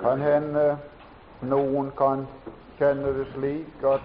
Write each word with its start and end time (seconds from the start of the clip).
Kan 0.00 0.20
hende 0.20 0.78
noen 1.40 1.90
kan 1.98 2.26
kjenne 2.78 3.10
det 3.16 3.26
slik 3.32 3.82
at 3.82 4.04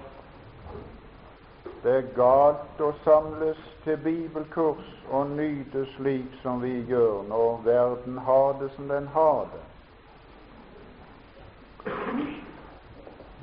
det 1.84 1.94
er 2.00 2.12
galt 2.16 2.80
å 2.82 2.94
samles 3.04 3.60
til 3.84 3.98
bibelkurs 4.02 4.90
og 5.12 5.34
nyte 5.36 5.84
slik 5.98 6.38
som 6.42 6.62
vi 6.64 6.78
gjør 6.88 7.26
når 7.28 7.58
verden 7.66 8.18
har 8.24 8.54
det 8.62 8.70
som 8.76 8.88
den 8.88 9.08
har 9.14 9.46
det. 9.54 9.64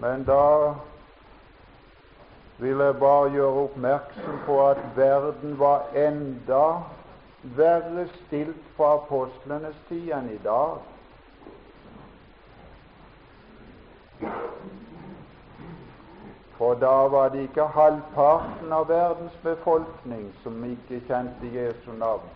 Men 0.01 0.25
da 0.25 0.75
vil 2.59 2.81
jeg 2.81 3.01
bare 3.01 3.33
gjøre 3.35 3.67
oppmerksom 3.67 4.39
på 4.47 4.57
at 4.71 4.81
verden 4.97 5.59
var 5.61 5.93
enda 5.97 6.65
verre 7.57 8.07
stilt 8.23 8.65
på 8.77 8.89
apostlenes 8.89 9.77
tid 9.89 10.11
enn 10.17 10.33
i 10.33 10.41
dag. 10.45 10.81
For 16.61 16.75
da 16.75 17.09
var 17.09 17.29
det 17.29 17.41
ikke 17.41 17.65
halvparten 17.73 18.73
av 18.73 18.89
verdens 18.89 19.37
befolkning 19.43 20.27
som 20.43 20.65
ikke 20.65 20.99
kjente 21.09 21.49
Jesu 21.55 21.93
navn. 21.97 22.27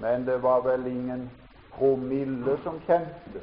Men 0.00 0.24
det 0.24 0.38
var 0.42 0.62
vel 0.64 0.86
ingen 0.86 1.26
promille 1.74 2.54
som 2.62 2.78
kjente 2.86 3.42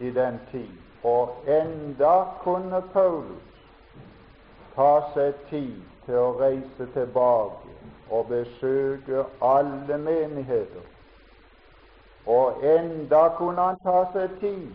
i 0.00 0.10
den 0.10 0.38
tid. 0.50 0.70
Og 1.02 1.44
enda 1.46 2.14
kunne 2.40 2.80
Paulus 2.94 3.52
ta 4.76 4.94
seg 5.12 5.44
tid 5.50 5.82
til 6.06 6.16
å 6.22 6.30
reise 6.40 6.86
tilbake 6.94 7.76
og 8.08 8.32
besøke 8.32 9.26
alle 9.44 9.98
menigheter. 9.98 10.88
Og 12.26 12.64
enda 12.64 13.26
kunne 13.36 13.68
han 13.68 13.84
ta 13.84 14.06
seg 14.16 14.40
tid 14.40 14.72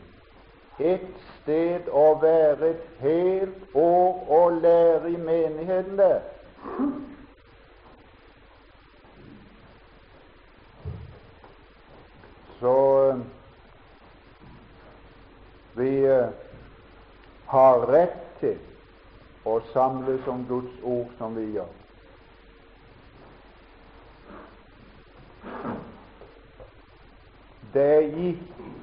et 0.80 1.08
sted 1.42 1.90
å 1.92 2.14
være 2.22 2.70
et 2.70 2.84
helt 3.04 3.76
år 3.76 4.30
og 4.30 4.62
lære 4.62 5.12
i 5.12 5.18
menigheten 5.18 5.98
der. 6.00 6.20
Så 12.60 12.76
eh, 13.10 13.20
vi 15.76 15.92
eh, 16.06 16.28
har 17.48 17.86
rett 17.92 18.24
til 18.40 18.58
å 19.48 19.60
samles 19.74 20.28
om 20.28 20.44
Guds 20.48 20.82
ord 20.84 21.12
som 21.18 21.36
vi 21.36 21.46
gjør. 21.56 21.76
Det 27.74 27.86
er 27.96 28.08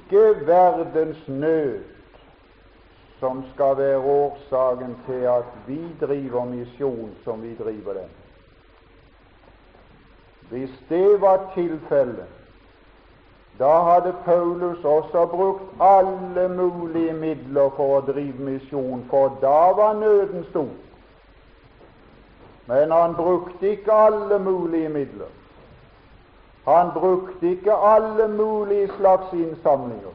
ikke 0.07 0.47
verdens 0.47 1.27
nød 1.27 1.83
som 3.19 3.45
skal 3.53 3.77
være 3.77 3.97
årsaken 3.97 4.97
til 5.05 5.13
at 5.13 5.43
vi 5.67 5.81
driver 6.01 6.45
misjon 6.45 7.15
som 7.23 7.43
vi 7.43 7.55
driver 7.55 7.93
den. 7.93 8.09
Hvis 10.49 10.69
det 10.89 11.21
var 11.21 11.51
tilfellet, 11.55 12.25
da 13.59 13.79
hadde 13.79 14.15
Paulus 14.25 14.85
også 14.85 15.25
brukt 15.25 15.63
alle 15.81 16.49
mulige 16.49 17.13
midler 17.13 17.69
for 17.75 17.97
å 17.97 18.05
drive 18.05 18.39
misjon, 18.39 19.05
for 19.09 19.37
da 19.41 19.71
var 19.81 19.93
nøden 19.93 20.45
stor. 20.49 20.69
Men 22.67 22.91
han 22.91 23.15
brukte 23.15 23.69
ikke 23.69 23.91
alle 23.91 24.39
mulige 24.39 24.89
midler. 24.89 25.33
Han 26.67 26.91
brukte 26.93 27.49
ikke 27.49 27.73
alle 27.73 28.27
mulige 28.27 28.87
slags 28.97 29.33
innsamlinger. 29.33 30.11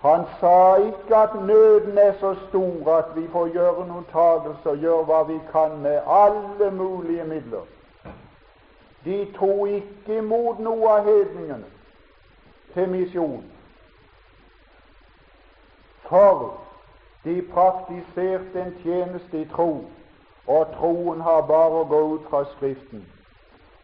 Han 0.00 0.24
sa 0.40 0.76
ikke 0.76 1.16
at 1.16 1.34
nøden 1.34 1.98
er 1.98 2.12
så 2.20 2.34
stor 2.48 2.96
at 2.96 3.04
vi 3.16 3.28
får 3.28 3.48
gjøre 3.48 3.86
noen 3.88 4.04
tagelser, 4.12 4.76
gjøre 4.76 5.06
hva 5.08 5.22
vi 5.28 5.38
kan 5.52 5.78
med 5.80 6.00
alle 6.06 6.68
mulige 6.70 7.24
midler. 7.24 7.64
De 9.04 9.16
tok 9.38 9.68
ikke 9.68 10.18
imot 10.18 10.60
noe 10.60 10.90
av 10.98 11.08
hedningene 11.08 11.72
til 12.74 12.88
misjon, 12.92 13.48
for 16.04 16.44
de 17.24 17.40
praktiserte 17.54 18.60
en 18.60 18.76
tjeneste 18.84 19.40
i 19.40 19.48
tro, 19.56 19.84
og 20.46 20.76
troen 20.76 21.20
har 21.24 21.46
bare 21.48 21.80
å 21.80 21.88
gå 21.88 22.06
ut 22.14 22.28
fra 22.28 22.44
Skriften. 22.52 23.06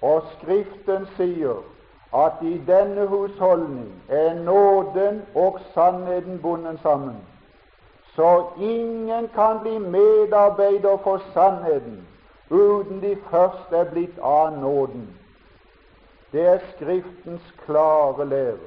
Og 0.02 0.22
Skriften 0.36 1.06
sier 1.16 1.62
at 2.14 2.32
i 2.42 2.58
denne 2.66 3.06
husholdning 3.06 4.02
er 4.08 4.34
nåden 4.34 5.22
og 5.34 5.60
sannheten 5.74 6.38
bundet 6.42 6.80
sammen, 6.82 7.16
så 8.14 8.44
ingen 8.58 9.28
kan 9.34 9.60
bli 9.62 9.78
medarbeider 9.78 10.96
for 10.96 11.22
sannheten 11.34 12.06
uten 12.50 13.02
de 13.02 13.16
først 13.30 13.72
er 13.72 13.84
blitt 13.84 14.18
av 14.22 14.58
nåden. 14.58 15.08
Det 16.32 16.46
er 16.46 16.58
Skriftens 16.74 17.54
klare 17.66 18.24
lære. 18.24 18.58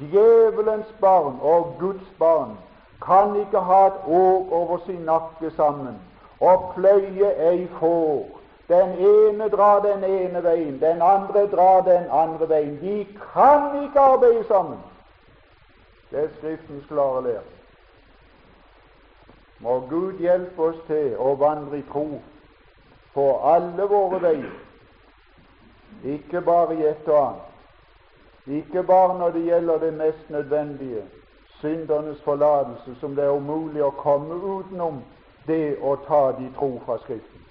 Djevelens 0.00 0.94
barn 1.00 1.38
og 1.42 1.76
Guds 1.80 2.10
barn 2.18 2.58
kan 3.02 3.36
ikke 3.36 3.58
ha 3.58 3.86
et 3.86 4.00
åk 4.06 4.52
over 4.52 4.78
sin 4.86 5.00
nakke 5.08 5.50
sammen 5.56 5.96
og 6.40 6.72
pløye 6.74 7.30
ei 7.50 7.68
får 7.78 8.26
den 8.68 8.98
ene 8.98 9.48
drar 9.48 9.80
den 9.80 10.04
ene 10.04 10.42
veien, 10.42 10.80
den 10.80 11.02
andre 11.02 11.46
drar 11.46 11.82
den 11.86 12.10
andre 12.10 12.48
veien. 12.48 12.78
De 12.80 13.06
kan 13.32 13.82
ikke 13.82 14.00
arbeide 14.00 14.44
sammen. 14.48 14.78
Det 16.10 16.24
er 16.24 16.28
Skriftens 16.38 16.86
klare 16.88 17.22
lære. 17.22 17.42
Må 19.58 19.80
Gud 19.90 20.18
hjelpe 20.18 20.62
oss 20.62 20.80
til 20.86 21.14
å 21.18 21.34
vandre 21.40 21.78
i 21.78 21.84
tro 21.92 22.20
på 23.14 23.26
alle 23.48 23.86
våre 23.88 24.20
veier, 24.20 24.56
ikke 26.04 26.42
bare 26.44 26.76
i 26.76 26.84
ett 26.90 27.08
og 27.08 27.20
annet. 27.22 27.52
Ikke 28.46 28.82
bare 28.82 29.18
når 29.18 29.30
det 29.30 29.44
gjelder 29.46 29.78
det 29.78 29.94
mest 29.94 30.30
nødvendige, 30.30 31.02
syndernes 31.60 32.20
forlatelse, 32.22 32.94
som 33.00 33.16
det 33.16 33.24
er 33.24 33.32
umulig 33.34 33.82
å 33.82 33.94
komme 33.96 34.36
utenom 34.36 35.00
det 35.46 35.78
å 35.82 35.96
ta 36.06 36.32
de 36.36 36.50
tro 36.58 36.76
fra 36.84 36.98
Skriften. 37.02 37.46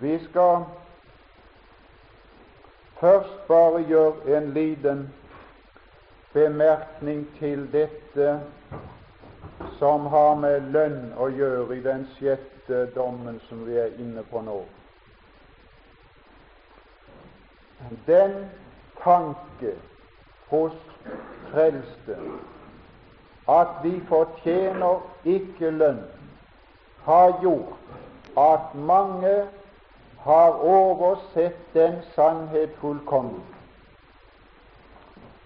Vi 0.00 0.18
skal 0.24 0.64
først 3.00 3.46
bare 3.48 3.82
gjøre 3.82 4.36
en 4.36 4.52
liten 4.52 5.14
bemerkning 6.32 7.26
til 7.38 7.72
dette 7.72 8.40
som 9.78 10.06
har 10.06 10.34
med 10.34 10.60
lønn 10.60 11.12
å 11.18 11.26
gjøre 11.28 11.76
i 11.76 11.82
den 11.82 12.06
sjette 12.18 12.86
dommen 12.94 13.40
som 13.48 13.64
vi 13.66 13.78
er 13.78 13.98
inne 13.98 14.22
på 14.30 14.42
nå. 14.46 14.60
Den 18.06 18.34
tanke 19.02 19.74
hos 20.50 20.78
frelste 21.50 22.18
at 23.48 23.82
vi 23.82 23.98
fortjener 24.08 25.02
ikke 25.24 25.70
lønn, 25.70 26.00
har 27.04 27.34
gjort 27.42 28.38
at 28.40 28.74
mange 28.74 29.34
har 30.24 30.50
oversett 30.64 31.74
den 31.74 32.02
sannhet 32.14 32.70
fullkomment. 32.80 33.44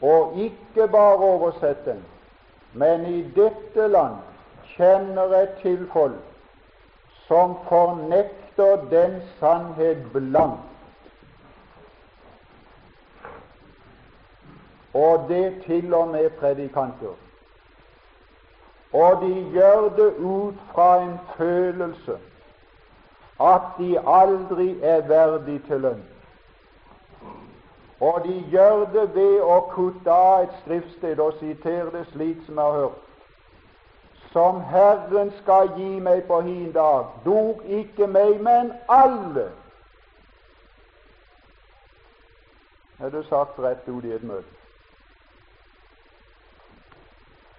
Og 0.03 0.39
ikke 0.39 0.89
bare 0.89 1.17
oversett 1.17 1.85
den, 1.85 2.05
men 2.73 3.07
i 3.07 3.23
dette 3.35 3.89
land 3.91 4.21
kjenner 4.77 5.35
jeg 5.35 5.49
til 5.63 5.83
folk 5.93 6.23
som 7.27 7.57
fornekter 7.67 8.85
den 8.91 9.19
sannhet 9.41 10.07
blankt. 10.13 10.63
Og 14.95 15.27
det 15.29 15.63
til 15.67 15.95
og 15.95 16.09
med 16.09 16.31
predikanter. 16.39 17.19
Og 18.93 19.21
de 19.23 19.35
gjør 19.53 19.89
det 19.97 20.13
ut 20.17 20.55
fra 20.73 21.03
en 21.03 21.19
følelse 21.37 22.19
at 23.41 23.63
de 23.79 23.99
aldri 24.07 24.79
er 24.83 25.01
verdig 25.09 25.61
til 25.67 25.81
lønn. 25.81 26.03
Og 28.01 28.25
de 28.25 28.35
gjør 28.51 28.85
det 28.95 29.15
ved 29.15 29.41
å 29.43 29.61
kutte 29.71 30.11
av 30.11 30.43
et 30.47 30.59
skriftsted 30.63 31.21
og 31.21 31.39
sitere 31.41 31.91
det 31.95 32.05
slik 32.13 32.43
som 32.47 32.59
jeg 32.59 32.65
har 32.65 32.81
hørt. 32.81 33.05
Som 34.33 34.61
Herren 34.61 35.33
skal 35.41 35.73
gi 35.77 35.97
meg 36.05 36.27
på 36.29 36.41
hin 36.41 36.71
dag, 36.73 37.09
dog 37.25 37.65
ikke 37.65 38.07
meg, 38.07 38.37
men 38.43 38.73
alle. 38.89 39.49
Er 42.99 43.11
det 43.15 43.25
sagt 43.27 43.59
rett 43.59 43.89
ut 43.89 44.05
i 44.05 44.13
et 44.13 44.23
møte. 44.23 44.55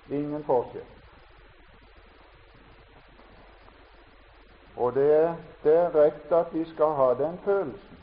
Ingen 0.10 0.44
forskjell. 0.44 0.99
Og 4.80 4.94
det, 4.94 5.38
det 5.64 5.76
er 5.76 5.96
rett 5.96 6.32
at 6.32 6.54
vi 6.54 6.66
skal 6.66 6.94
ha 6.96 7.10
den 7.14 7.40
følelsen. 7.44 7.98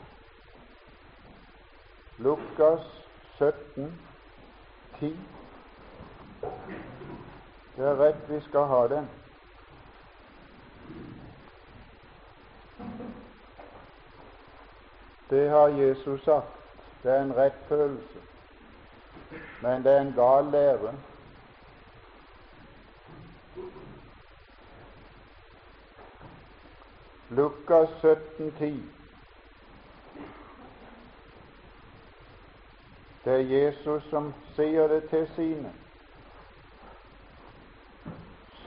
Lukas 2.17 3.05
17, 3.37 3.99
10. 4.99 5.19
Det 7.77 7.85
er 7.85 7.99
rett 7.99 8.29
vi 8.29 8.41
skal 8.49 8.69
ha 8.69 8.87
den. 8.87 9.09
Det 15.29 15.49
har 15.49 15.67
Jesus 15.67 16.23
sagt. 16.23 16.53
Det 17.03 17.11
er 17.11 17.21
en 17.21 17.37
rett 17.37 17.59
følelse, 17.67 18.19
men 19.61 19.83
det 19.83 19.91
er 19.91 20.01
en 20.01 20.13
gal 20.13 20.45
lære. 20.51 20.93
Lukas 27.29 27.89
17, 28.01 28.51
10. 28.57 28.83
Det 33.25 33.33
er 33.33 33.37
Jesus 33.37 34.03
som 34.09 34.33
sier 34.55 34.87
det 34.87 35.09
til 35.09 35.27
sine. 35.35 35.73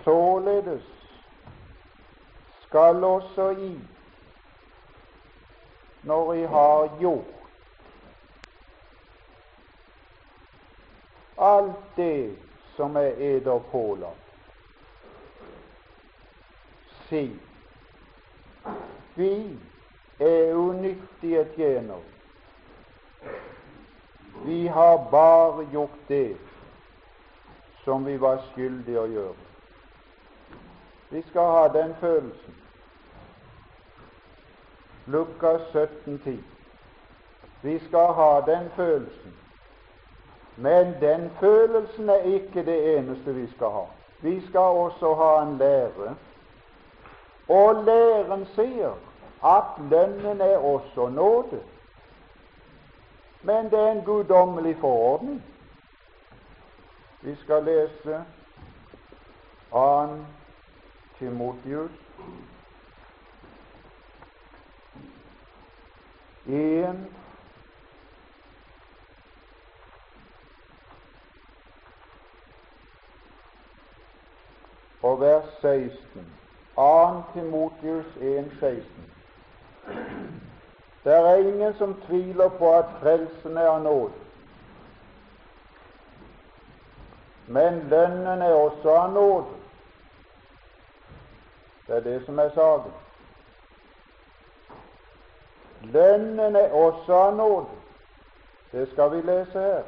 Således 0.05 0.83
skal 2.67 3.05
også 3.05 3.51
I, 3.51 3.81
når 6.03 6.33
I 6.33 6.47
har 6.47 6.99
gjort 7.01 7.25
alt 11.39 11.97
det 11.97 12.39
som 12.77 12.97
er 12.97 13.13
eder 13.19 13.59
pålagt, 13.59 14.35
si 17.09 17.41
vi 19.21 19.59
er 20.19 20.55
unyttige 20.55 21.45
tjenere. 21.57 22.03
Vi 24.45 24.67
har 24.67 25.09
bare 25.11 25.67
gjort 25.73 25.99
det 26.09 26.37
som 27.85 28.07
vi 28.07 28.17
var 28.21 28.41
skyldige 28.53 29.01
å 29.01 29.09
gjøre. 29.11 29.49
Vi 31.11 31.23
skal 31.29 31.53
ha 31.57 31.69
den 31.75 31.95
følelsen. 32.01 32.57
Lukas 35.07 35.61
17,10. 35.75 36.39
Vi 37.63 37.79
skal 37.89 38.15
ha 38.15 38.41
den 38.47 38.71
følelsen. 38.77 39.37
Men 40.57 40.95
den 41.01 41.31
følelsen 41.41 42.09
er 42.09 42.23
ikke 42.37 42.65
det 42.65 42.79
eneste 42.97 43.35
vi 43.35 43.47
skal 43.57 43.71
ha. 43.71 43.85
Vi 44.21 44.41
skal 44.49 44.61
også 44.85 45.15
ha 45.15 45.31
en 45.43 45.57
lære. 45.59 46.15
Og 47.49 47.85
læren 47.85 48.47
sier 48.55 48.95
at 49.45 49.91
lønnen 49.91 50.41
er 50.41 50.59
også 50.59 51.09
nåde. 51.09 51.63
Men 53.43 53.65
det 53.65 53.79
er 53.79 53.93
en 53.93 54.05
guddommelig 54.05 54.77
forordning. 54.81 55.45
Vi 57.21 57.37
skal 57.37 57.65
lese 57.65 58.25
2. 59.71 60.07
Timotius 61.19 61.91
1 66.47 67.07
og 75.03 75.21
vers 75.21 75.45
16. 75.61 76.37
2. 76.75 77.23
Timotius 77.33 78.07
1, 78.21 78.51
16. 78.61 79.20
Det 81.05 81.13
er 81.15 81.35
ingen 81.35 81.75
som 81.75 81.95
tviler 82.07 82.49
på 82.49 82.73
at 82.75 82.85
frelsen 83.01 83.57
er 83.57 83.69
av 83.69 83.83
nåde. 83.83 84.13
Men 87.47 87.81
lønnen 87.89 88.43
er 88.43 88.53
også 88.55 88.91
av 88.95 89.13
nåde. 89.13 89.47
Det 91.87 91.97
er 91.97 92.01
det 92.01 92.27
som 92.27 92.39
er 92.39 92.51
saken. 92.55 92.93
Lønnen 95.83 96.57
er 96.57 96.71
også 96.73 97.15
av 97.15 97.35
nåde. 97.37 97.81
Det 98.73 98.89
skal 98.93 99.11
vi 99.11 99.23
lese 99.23 99.59
her. 99.59 99.83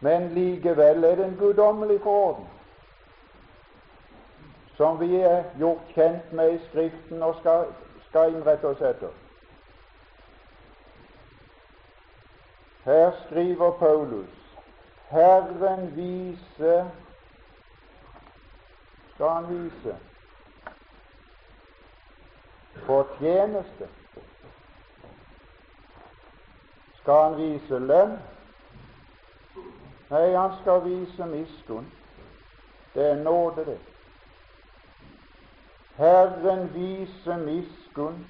Men 0.00 0.28
likevel 0.28 1.04
er 1.04 1.16
det 1.16 1.24
en 1.24 1.38
guddommelig 1.38 2.00
forordning 2.02 2.55
som 4.76 5.00
vi 5.00 5.16
er 5.16 5.44
gjort 5.58 5.94
kjent 5.94 6.32
med 6.32 6.54
i 6.54 6.58
Skriften 6.68 7.22
og 7.22 7.36
skal, 7.40 7.70
skal 8.08 8.34
innrette 8.34 8.68
oss 8.68 8.82
etter. 8.84 9.14
Her 12.84 13.10
skriver 13.26 13.70
Paulus 13.80 14.42
Herren 15.10 15.88
vise 15.96 16.74
skal 19.14 19.28
han 19.28 19.48
vise 19.48 19.96
fortjeneste. 22.86 23.88
Skal 27.00 27.22
han 27.22 27.36
vise 27.38 27.78
lønn? 27.78 28.16
Nei, 30.10 30.26
han 30.34 30.52
skal 30.60 30.84
vise 30.84 31.26
miskunn. 31.26 31.86
Det 32.94 33.10
er 33.10 33.22
nåde, 33.22 33.64
det. 33.64 33.78
Herren 35.96 36.74
vise 36.74 37.36
miskunn 37.36 38.26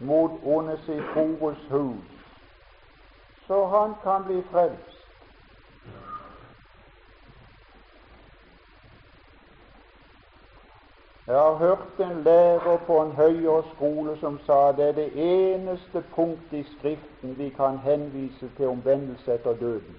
mot 0.00 0.30
Onesifores 0.44 1.58
hus, 1.70 2.10
så 3.46 3.66
han 3.66 3.94
kan 4.02 4.24
bli 4.24 4.42
frelst. 4.50 4.92
Jeg 11.26 11.36
har 11.36 11.54
hørt 11.54 12.00
en 12.00 12.22
lærer 12.22 12.76
på 12.86 13.02
en 13.02 13.12
høyere 13.12 13.62
skole 13.74 14.16
som 14.20 14.40
sa 14.46 14.72
det 14.76 14.88
er 14.88 14.92
det 14.92 15.10
eneste 15.14 16.04
punktet 16.14 16.58
i 16.58 16.62
Skriften 16.78 17.38
vi 17.38 17.48
kan 17.48 17.78
henvise 17.78 18.50
til 18.56 18.66
omvendelse 18.66 19.34
etter 19.34 19.54
døden. 19.54 19.96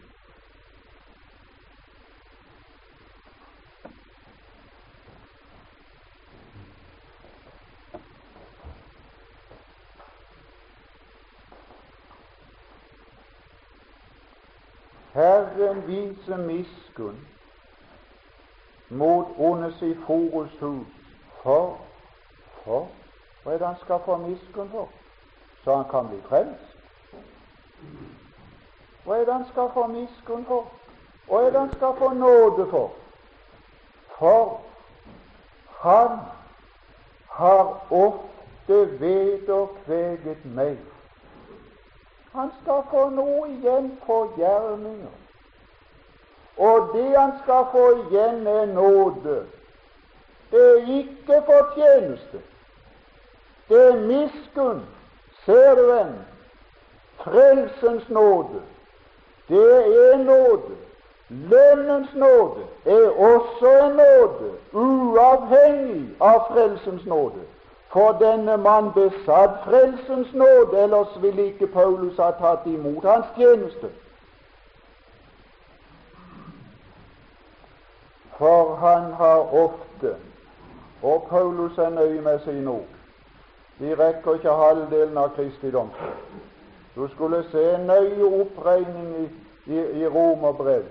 Herren 15.14 15.88
viser 15.88 16.38
miskunn 16.38 17.20
mot 18.90 19.28
Hus 20.08 20.50
for 21.44 21.78
for 22.64 22.88
hva 23.44 23.54
er 23.54 23.58
det 23.58 23.68
han 23.68 23.80
skal 23.82 24.00
få 24.06 24.18
miskunn 24.18 24.70
for, 24.72 24.90
så 25.64 25.76
han 25.76 25.90
kan 25.92 26.08
bli 26.08 26.20
frelst? 26.30 26.78
Hva 29.04 29.18
er 29.20 29.26
det 29.26 29.34
han 29.34 29.48
skal 29.52 29.72
få 29.74 29.88
miskunn 29.88 30.46
for? 30.48 30.70
Hva 31.28 31.42
er 31.44 31.52
det 31.52 31.60
han 31.60 31.74
skal 31.74 31.98
få 32.00 32.14
nåde 32.14 32.68
for? 32.72 32.92
For 34.18 34.62
han 35.80 36.20
har 37.30 37.66
ofte 37.92 39.00
vederkveget 39.00 40.46
meg. 40.46 40.78
Han 42.32 42.52
skal 42.62 42.86
få 42.92 43.10
noe 43.10 43.50
igjen 43.50 43.92
på 44.06 44.22
gjerninger. 44.38 45.12
Og 46.58 46.90
det 46.94 47.10
han 47.18 47.36
skal 47.44 47.68
få 47.72 47.84
igjen, 48.06 48.48
er 48.48 48.66
nåde. 48.66 49.44
Det 50.54 50.62
er 50.72 50.98
ikke 50.98 51.44
fortjeneste. 51.46 52.42
Det 53.70 53.88
er 53.88 53.96
miskunn. 53.96 54.82
Ser 55.46 55.76
du 55.76 55.90
den? 55.90 56.16
Frelsens 57.24 58.10
nåde. 58.10 58.62
Det 59.50 60.12
er 60.12 60.18
nåde. 60.18 60.76
Lønnens 61.30 62.14
nåde 62.16 62.64
er 62.86 63.10
også 63.10 63.86
en 63.86 63.92
nåde, 63.92 64.52
uavhengig 64.74 66.10
av 66.22 66.42
frelsens 66.52 67.06
nåde. 67.06 67.42
For 67.94 68.12
denne 68.12 68.58
mann 68.58 68.92
besatt 68.94 69.64
frelsens 69.66 70.34
nåde, 70.34 70.84
ellers 70.84 71.22
ville 71.22 71.46
ikke 71.46 71.68
Paulus 71.68 72.18
ha 72.18 72.30
tatt 72.32 72.66
imot 72.66 73.06
hans 73.06 73.26
tjeneste. 73.38 73.90
For 78.38 78.76
han 78.76 79.14
har 79.14 79.54
ofte 79.64 80.16
og 81.04 81.28
Paulus 81.30 81.78
er 81.78 81.90
nøye 81.90 82.22
med 82.22 82.40
sine 82.40 82.70
ord. 82.70 82.92
De 83.80 83.96
rekker 83.96 84.34
ikke 84.34 84.52
halvdelen 84.52 85.18
av 85.18 85.30
Kristi. 85.36 85.72
Du 86.96 87.08
skulle 87.08 87.44
se 87.52 87.64
en 87.76 87.88
nøye 87.88 88.42
oppregning 88.42 89.16
i, 89.18 89.26
i, 89.66 89.80
i 90.02 90.08
romerbrev. 90.08 90.84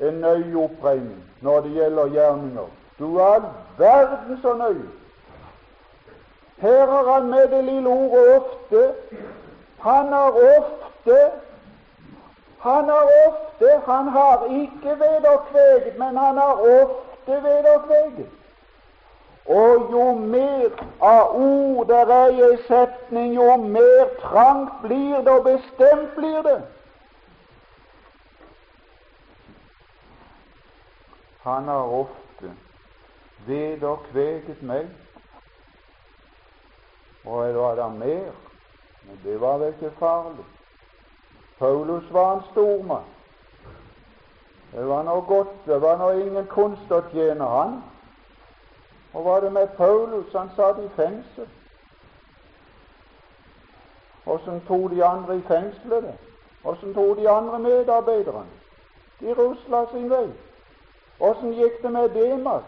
En 0.00 0.20
nøye 0.22 0.56
oppregning 0.56 1.24
når 1.40 1.60
det 1.60 1.74
gjelder 1.74 2.06
gjerninger. 2.06 2.70
Du 2.98 3.16
er 3.16 3.42
verden 3.78 4.38
så 4.42 4.54
nøye. 4.54 4.88
Her 6.58 6.86
har 6.86 7.12
han 7.12 7.30
med 7.30 7.48
det 7.48 7.64
lille 7.64 7.88
ordet 7.88 8.36
ofte 8.36 8.94
Han 9.78 10.12
har 10.12 10.30
ofte 10.30 11.18
Han 12.58 12.88
har 12.88 13.10
ofte 13.26 13.80
Han 13.86 14.08
har 14.08 14.44
ikke 14.44 14.98
vederkveget, 14.98 15.98
men 15.98 16.16
han 16.16 16.36
har 16.36 16.52
ofte 16.52 17.42
vederkveget. 17.42 18.37
Og 19.48 19.92
jo 19.92 20.14
mer 20.14 20.68
av 21.00 21.36
ord 21.40 21.86
der 21.88 22.10
er 22.12 22.28
i 22.28 22.42
en 22.50 22.58
setning, 22.66 23.34
jo 23.34 23.56
mer 23.56 24.10
trangt 24.20 24.82
blir 24.82 25.22
det, 25.24 25.32
og 25.32 25.44
bestemt 25.44 26.12
blir 26.16 26.42
det. 26.42 26.58
Han 31.42 31.68
har 31.68 31.94
ofte 32.02 32.52
vederkveget 33.46 34.62
meg. 34.62 34.88
Og 37.24 37.54
var 37.54 37.74
det 37.74 37.90
mer, 37.98 38.32
men 39.02 39.20
det 39.24 39.40
var 39.40 39.58
vel 39.58 39.72
ikke 39.72 39.96
farlig. 39.98 40.44
Paulus 41.58 42.12
var 42.12 42.34
en 42.34 42.42
stormann. 42.50 43.14
Det 44.72 44.88
var 44.88 45.02
noe 45.02 45.24
godt, 45.24 45.54
det 45.66 45.80
var 45.82 45.96
noe 45.96 46.20
ingen 46.20 46.46
kunst 46.52 46.92
å 46.92 47.00
tjene 47.12 47.44
han. 47.48 47.80
Og 49.12 49.24
var 49.24 49.40
det 49.40 49.52
med 49.52 49.68
Paulus? 49.68 50.32
Han 50.32 50.50
satt 50.56 50.78
i 50.78 50.88
fengsel. 50.96 51.48
Åssen 54.26 54.60
tok 54.68 54.90
de 54.90 55.04
andre 55.04 55.36
i 55.36 55.42
fengselet 55.48 56.02
det? 56.02 56.14
Åssen 56.64 56.94
tok 56.94 57.16
de 57.16 57.28
andre 57.28 57.58
medarbeiderne? 57.58 58.46
De 59.20 59.34
rusla 59.34 59.84
sin 59.92 60.10
vei. 60.10 60.28
Åssen 61.20 61.52
gikk 61.52 61.82
det 61.82 61.92
med 61.92 62.08
Demas? 62.08 62.64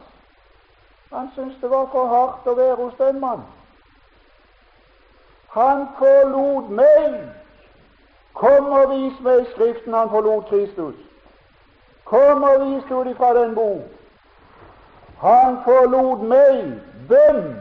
Han 1.13 1.31
syntes 1.35 1.61
det 1.61 1.71
var 1.71 1.87
for 1.93 2.07
hardt 2.07 2.47
å 2.47 2.55
være 2.55 2.77
hos 2.77 2.95
den 2.99 3.21
mannen. 3.21 3.47
Han 5.51 5.87
forlot 5.99 6.71
meg. 6.71 7.17
Kom 8.35 8.67
og 8.73 8.91
vis 8.95 9.17
meg 9.21 9.47
Skriften 9.53 9.95
han 9.95 10.11
forlot 10.11 10.47
Kristus. 10.49 10.95
Kom 12.05 12.43
og 12.43 12.61
vis 12.67 12.91
ut 12.91 13.11
ifra 13.11 13.35
den 13.35 13.55
bok. 13.55 14.00
Han 15.21 15.59
forlot 15.65 16.23
meg. 16.23 16.81
Hvem? 17.07 17.57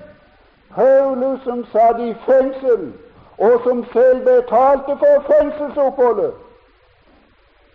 Paulus 0.76 1.44
som 1.44 1.66
satt 1.72 2.00
i 2.00 2.14
fengsel, 2.26 2.94
og 3.38 3.62
som 3.64 3.86
selv 3.94 4.26
betalte 4.26 4.98
for 4.98 5.24
fengselsoppholdet. 5.32 6.34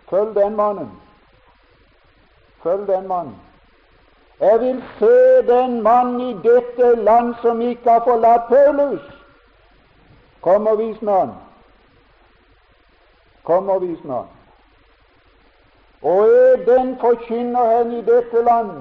Følg 0.09 0.35
den 0.35 0.55
mannen. 0.55 0.91
Følg 2.63 2.87
den 2.87 3.07
mannen. 3.07 3.35
Jeg 4.39 4.59
vil 4.59 4.83
se 4.99 5.41
den 5.47 5.81
mann 5.81 6.21
i 6.21 6.33
dette 6.43 6.95
land 6.95 7.35
som 7.41 7.61
ikke 7.61 7.89
har 7.89 8.03
forlatt 8.03 8.47
Paulus. 8.49 9.01
Kom 10.41 10.67
og 10.67 10.77
vis 10.79 11.01
meg 11.01 11.19
han. 11.19 11.31
Kom 13.43 13.69
og 13.69 13.81
vis 13.81 14.03
meg 14.03 14.15
han. 14.15 14.33
Og 16.01 16.27
er 16.27 16.65
den 16.65 16.97
forkynneren 16.99 17.93
i 17.93 18.01
dette 18.01 18.43
land 18.43 18.71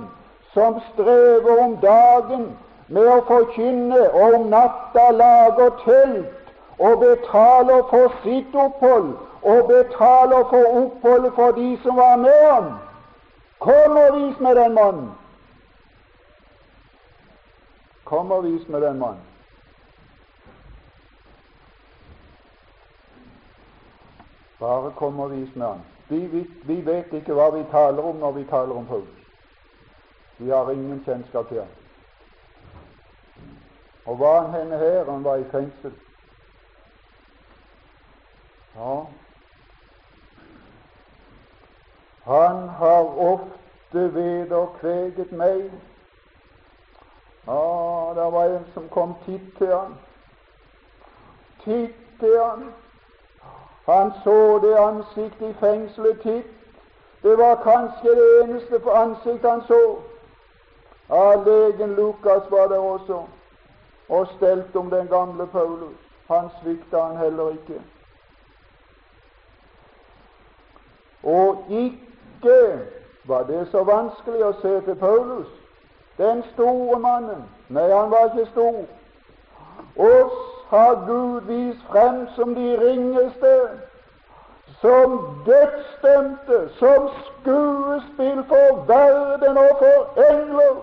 som 0.54 0.80
strever 0.92 1.60
om 1.64 1.76
dagen 1.82 2.48
med 2.88 3.08
å 3.08 3.20
forkynne, 3.28 4.00
og 4.12 4.38
om 4.38 4.48
natta 4.52 5.10
lager 5.10 5.70
telt 5.84 6.54
og 6.78 6.98
betaler 7.02 7.84
for 7.90 8.14
sitt 8.22 8.54
opphold 8.54 9.14
og 9.42 9.68
betaler 9.68 10.48
for 10.50 10.80
oppholdet 10.80 11.36
for 11.36 11.56
de 11.58 11.76
som 11.82 11.96
var 11.96 12.16
med 12.16 12.42
ham, 12.50 12.72
Kom 13.64 13.96
og 13.96 14.16
vis 14.16 14.40
meg 14.44 14.56
den 14.56 14.74
mannen! 14.76 15.06
Kom 18.04 18.32
og 18.34 18.44
vis 18.44 18.66
meg 18.68 18.82
den 18.84 18.98
mannen. 19.00 19.22
Bare 24.60 24.92
kom 24.98 25.20
og 25.20 25.32
vis 25.32 25.54
meg 25.56 25.68
han. 25.68 25.84
Vi, 26.08 26.20
vi, 26.28 26.44
vi, 26.68 26.76
vet 26.84 27.12
ikke 27.16 27.32
hva 27.36 27.48
vi 27.54 27.64
taler 27.72 28.04
om 28.04 28.20
når 28.20 28.36
vi 28.36 28.44
taler 28.50 28.76
om 28.76 28.84
Paulus. 28.86 29.23
Vi 30.38 30.50
har 30.50 30.70
ingen 30.70 31.02
kjennskap 31.04 31.48
til 31.48 31.58
ham. 31.58 31.68
Og 34.06 34.18
var 34.18 34.40
han 34.40 34.60
henne 34.60 34.78
her? 34.78 35.10
Han 35.10 35.24
var 35.24 35.36
i 35.36 35.44
fengsel. 35.44 35.92
Ja, 38.76 39.04
Han 42.24 42.68
har 42.68 43.18
ofte 43.18 44.14
vederkveget 44.14 45.32
meg. 45.32 45.72
Ja, 47.46 48.12
det 48.16 48.32
var 48.32 48.44
en 48.44 48.64
som 48.74 48.88
kom 48.88 49.12
titt 49.26 49.50
til 49.58 49.74
han. 49.76 49.98
Titt 51.64 51.96
til 52.20 52.38
han. 52.40 52.64
Han 53.86 54.12
så 54.24 54.58
det 54.62 54.76
ansiktet 54.76 55.50
i 55.50 55.52
fengselet 55.60 56.20
titt. 56.20 56.48
Det 57.22 57.38
var 57.38 57.60
kanskje 57.62 58.16
det 58.16 58.28
eneste 58.44 58.80
ansiktet 58.92 59.50
han 59.50 59.62
så. 59.68 59.80
Legen 61.08 61.94
Lukas 61.94 62.50
var 62.50 62.66
det 62.66 62.78
også, 62.78 63.22
og 64.08 64.28
stelte 64.36 64.76
om 64.76 64.90
den 64.90 65.08
gamle 65.08 65.46
Paulus. 65.46 65.96
Han 66.28 66.50
svikta 66.62 67.00
han 67.00 67.16
heller 67.16 67.50
ikke. 67.50 67.82
Og 71.22 71.64
ikke 71.70 72.80
var 73.24 73.42
det 73.42 73.68
så 73.70 73.84
vanskelig 73.84 74.44
å 74.44 74.52
se 74.60 74.80
til 74.80 74.94
Paulus, 74.94 75.48
den 76.18 76.42
store 76.52 76.98
mannen. 76.98 77.44
Nei, 77.68 77.88
han 77.88 78.10
var 78.10 78.32
ikke 78.32 78.50
stor. 78.50 78.84
Oss 79.96 80.36
har 80.68 81.06
Gud 81.06 81.40
vist 81.48 81.80
frem 81.88 82.26
som 82.36 82.54
de 82.54 82.76
ringeste, 82.80 83.54
som 84.84 85.20
dødsdømte, 85.46 86.58
som 86.78 87.08
skuespill 87.24 88.44
for 88.48 88.84
verden 88.86 89.56
og 89.56 89.72
for 89.78 90.22
engler. 90.30 90.74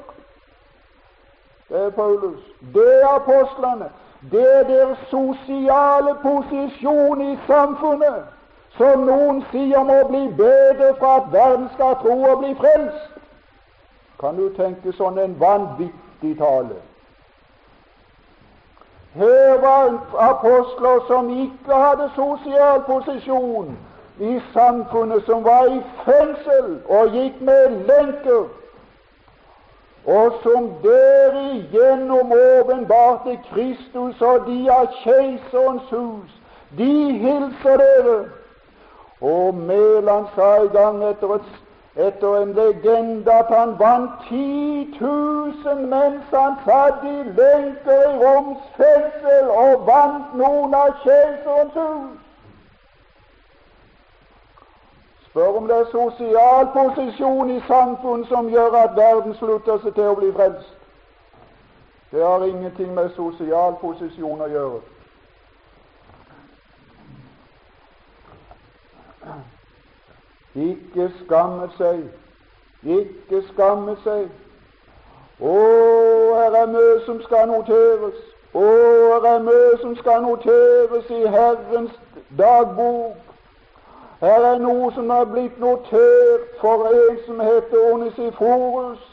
Det 1.69 1.85
er 1.85 1.89
Paulus. 1.89 2.39
Det 2.73 3.01
er 3.01 3.07
apostlene. 3.07 3.89
Det 4.31 4.59
er 4.59 4.63
deres 4.63 4.97
sosiale 5.09 6.15
posisjon 6.21 7.21
i 7.21 7.39
samfunnet 7.47 8.23
som 8.77 9.05
noen 9.05 9.43
sier 9.51 9.83
må 9.83 9.99
bli 10.09 10.21
bedre 10.37 10.95
for 10.99 11.07
at 11.19 11.29
verden 11.33 11.69
skal 11.73 11.95
tro 12.01 12.15
og 12.31 12.39
bli 12.39 12.55
frelst. 12.55 13.13
Kan 14.19 14.37
du 14.37 14.49
tenke 14.57 14.93
sånn 14.97 15.19
en 15.19 15.37
vanvittig 15.39 16.33
tale? 16.41 16.79
Her 19.13 19.57
var 19.61 19.93
apostler 20.31 21.05
som 21.07 21.29
ikke 21.45 21.85
hadde 21.85 22.09
sosial 22.15 22.83
posisjon 22.89 23.73
i 24.21 24.41
samfunnet, 24.53 25.23
som 25.25 25.43
var 25.43 25.65
i 25.65 25.81
fengsel 26.05 26.73
og 26.85 27.15
gikk 27.15 27.39
med 27.41 27.77
lenker, 27.87 28.43
og 30.05 30.33
som 30.43 30.69
derigjennom 30.83 32.31
åpenbarte 32.31 33.39
Kristus 33.49 34.21
og 34.21 34.45
de 34.45 34.59
av 34.69 34.87
keiserens 35.01 35.89
hus. 35.89 36.37
De 36.77 36.93
hilser 37.23 37.81
dere 37.81 38.19
og 39.21 39.55
Mæland 39.55 40.25
sa 40.35 40.55
i 40.63 40.69
gang 40.77 41.03
etter, 41.09 41.35
et, 41.35 41.49
etter 42.07 42.37
en 42.41 42.53
legende 42.53 43.33
at 43.33 43.49
han 43.49 43.75
vant 43.79 44.11
10 44.29 44.97
000 45.01 45.85
mens 45.93 46.33
han 46.33 46.57
satt 46.65 47.05
i 47.05 47.17
lenker 47.41 48.01
i 48.07 48.17
Roms 48.23 48.65
fengsel 48.77 49.53
og 49.65 49.85
vant 49.89 50.33
noen 50.33 50.73
av 50.73 50.97
keiserens 51.03 51.77
hus. 51.77 52.20
Spør 55.31 55.57
om 55.57 55.67
det 55.67 55.77
er 55.77 55.85
sosial 55.91 56.67
posisjon 56.73 57.49
i 57.49 57.59
samfunn 57.67 58.25
som 58.25 58.49
gjør 58.49 58.73
at 58.75 58.95
verden 58.95 59.35
slutter 59.35 59.77
seg 59.79 59.93
til 59.95 60.09
å 60.11 60.15
bli 60.19 60.31
frelst. 60.35 60.73
Det 62.11 62.25
har 62.25 62.43
ingenting 62.43 62.91
med 62.93 63.13
sosial 63.15 63.77
posisjon 63.79 64.43
å 64.43 64.49
gjøre. 64.51 64.81
Ikke 70.67 71.07
skamme 71.21 71.71
seg, 71.77 72.03
ikke 72.83 73.41
skamme 73.53 73.95
seg. 74.03 74.27
Å, 75.39 75.57
her 76.41 76.61
er 76.65 76.71
mye 76.75 77.01
som 77.07 77.23
skal 77.23 77.47
noteres. 77.55 78.19
Å, 78.51 78.67
her 79.15 79.31
er 79.31 79.43
mye 79.47 79.75
som 79.79 79.95
skal 80.03 80.25
noteres 80.27 81.07
i 81.07 81.23
Herrens 81.23 81.95
dagbok. 82.35 83.30
Her 84.21 84.45
er 84.53 84.57
noe 84.61 84.91
som 84.93 85.09
er 85.09 85.25
blitt 85.25 85.59
notert 85.59 86.55
for 86.61 86.87
en 86.93 87.19
som 87.25 87.39
heter 87.39 87.91
Onesiforus. 87.93 89.03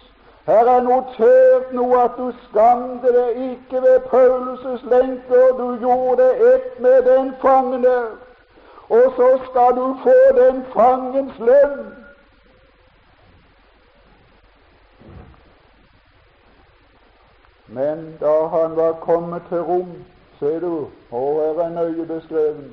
Her 0.47 0.69
er 0.77 0.81
notert 0.85 1.73
noe 1.73 2.03
at 2.05 2.17
du 2.19 2.31
skamte 2.49 3.13
deg 3.13 3.43
ikke 3.51 3.83
ved 3.83 4.09
Paulus' 4.13 4.89
lenker, 4.91 5.53
du 5.59 5.77
gjorde 5.81 6.31
ett 6.55 6.81
med 6.81 7.03
den 7.09 7.35
fangen 7.43 7.83
der 7.83 8.09
og 8.89 9.13
så 9.17 9.39
skal 9.51 9.77
du 9.77 9.97
få 10.03 10.45
den 10.45 10.65
fangens 10.73 11.39
lønn. 11.39 11.95
Men 17.67 18.17
da 18.21 18.47
han 18.47 18.77
var 18.77 18.93
kommet 18.93 19.43
til 19.49 19.61
Rom, 19.61 19.93
ser 20.39 20.61
du, 20.61 20.89
og 21.11 21.61
er 21.61 21.69
nøye 21.69 22.07
beskrevet, 22.07 22.73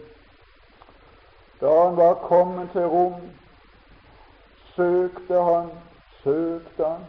Da 1.61 1.83
han 1.83 1.97
var 1.97 2.13
kommet 2.13 2.69
til 2.71 2.85
Rom, 2.85 3.13
søkte 4.75 5.41
han, 5.41 5.69
søkte 6.23 6.83
han. 6.83 7.05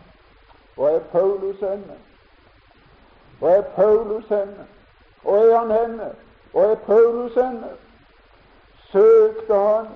Hvor 0.75 0.89
er 0.89 1.01
Paulus 1.01 1.61
henne? 1.61 1.97
Hvor 3.39 3.49
er 3.49 3.63
Paulus 3.63 4.25
henne? 4.29 4.67
Og 5.25 5.37
er 5.37 5.59
han 5.59 5.71
henne? 5.71 6.15
Og 6.55 6.65
er 6.65 6.75
Paulus 6.75 7.35
henne? 7.35 7.69
Søkte 8.93 9.55
han 9.55 9.87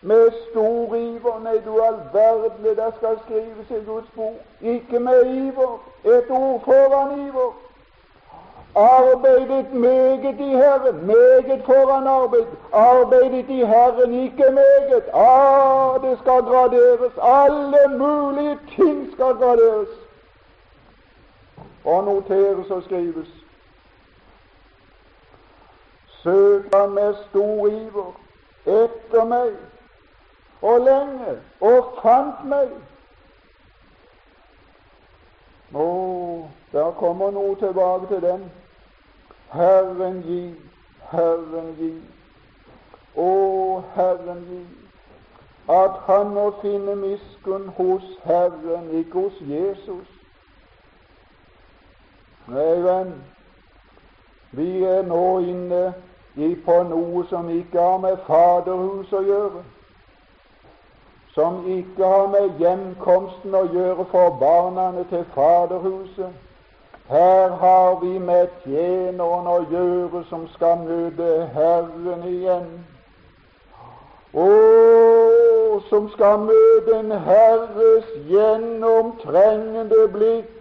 med 0.00 0.30
stor 0.50 0.94
iver. 0.94 1.40
Nei, 1.40 1.58
du 1.64 1.80
all 1.80 2.00
verden, 2.12 2.64
det 2.64 2.94
skal 2.96 3.18
skrives 3.24 3.70
i 3.70 3.84
Guds 3.84 4.10
bok. 4.14 4.36
Ikke 4.60 5.00
med 5.00 5.26
iver. 5.26 5.78
Et 6.04 6.30
ord 6.30 6.60
foran 6.64 7.28
iver. 7.28 7.52
Arbeidet 8.74 9.72
meget 9.72 10.40
i 10.40 10.50
Herren, 10.50 11.06
meget 11.06 11.62
foran 11.66 12.06
arbeid. 12.06 12.46
Arbeidet 12.72 13.48
i 13.48 13.64
Herren, 13.64 14.14
ikke 14.14 14.44
meget. 14.50 15.04
Ah, 15.14 16.02
det 16.02 16.18
skal 16.18 16.42
graderes. 16.42 17.12
Alle 17.22 17.98
mulige 17.98 18.58
ting 18.76 19.12
skal 19.12 19.34
graderes 19.34 19.88
og 21.84 22.04
noteres 22.04 22.70
og 22.70 22.82
skrives. 22.82 23.28
Søk 26.22 26.74
han 26.74 26.90
med 26.90 27.14
stor 27.28 27.66
iver 27.66 28.20
etter 28.66 29.24
meg 29.24 29.52
og 30.62 30.80
lenge, 30.80 31.36
og 31.60 31.94
fant 32.02 32.44
meg. 32.44 32.72
Å, 35.72 35.86
der 36.72 36.90
kommer 36.98 37.30
noe 37.32 37.54
tilbake 37.56 38.10
til 38.10 38.20
den. 38.22 38.44
Herren 39.52 40.22
gi, 40.22 40.54
Herren 41.10 41.74
gi. 41.78 41.94
Å, 43.18 43.30
Herren 43.94 44.44
gi, 44.46 44.60
at 45.74 45.96
han 46.06 46.30
må 46.34 46.50
finne 46.62 46.94
miskunn 46.98 47.66
hos 47.78 48.06
Herren, 48.24 48.86
ikke 49.00 49.24
hos 49.24 49.40
Jesus. 49.48 50.06
Nei, 52.50 52.76
venn, 52.84 53.10
vi 54.58 54.68
er 54.86 55.02
nå 55.06 55.24
inne 55.46 55.82
i 56.38 56.52
på 56.64 56.76
noe 56.90 57.24
som 57.30 57.50
ikke 57.50 57.78
har 57.78 57.98
med 58.02 58.22
Faderhus 58.26 59.10
å 59.14 59.22
gjøre, 59.26 59.64
som 61.34 61.62
ikke 61.70 62.06
har 62.06 62.30
med 62.30 62.62
hjemkomsten 62.62 63.54
å 63.54 63.64
gjøre 63.74 64.06
for 64.14 64.38
barna 64.38 64.92
til 65.10 65.26
Faderhuset 65.34 66.49
her 67.10 67.48
har 67.48 68.00
vi 68.04 68.18
med 68.18 68.46
tjeneren 68.62 69.46
å 69.50 69.58
gjøre 69.70 70.22
som 70.28 70.44
skal 70.54 70.78
møte 70.84 71.30
Herren 71.54 72.22
igjen. 72.28 72.68
Å, 74.30 74.46
som 75.88 76.06
skal 76.14 76.38
møte 76.44 76.94
en 77.00 77.10
Herres 77.26 78.12
gjennomtrengende 78.30 80.04
blikk, 80.14 80.52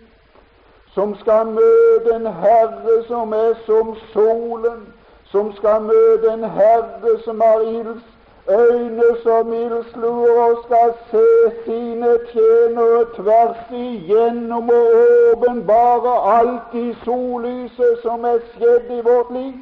som 0.96 1.14
skal 1.22 1.54
møte 1.54 2.16
en 2.16 2.26
Herre 2.42 2.98
som 3.12 3.34
er 3.38 3.54
som 3.68 3.94
solen, 4.14 4.88
som 5.30 5.54
skal 5.60 5.86
møte 5.86 6.34
en 6.34 6.50
Herre 6.58 7.14
som 7.28 7.46
har 7.46 7.62
ilds 7.62 8.08
øyne 8.50 9.04
som 9.24 9.54
ildsluer 9.54 10.62
skal 10.66 10.94
se 11.12 11.26
sine 11.66 12.20
tjenere 12.32 13.06
tvers 13.16 13.72
igjennom 13.72 14.70
og 14.70 14.86
åpenbare 15.34 16.14
alt 16.38 16.74
i 16.74 16.96
sollyset 17.04 18.00
som 18.02 18.26
er 18.26 18.40
skjedd 18.54 18.90
i 18.98 19.02
vårt 19.02 19.34
liv. 19.34 19.60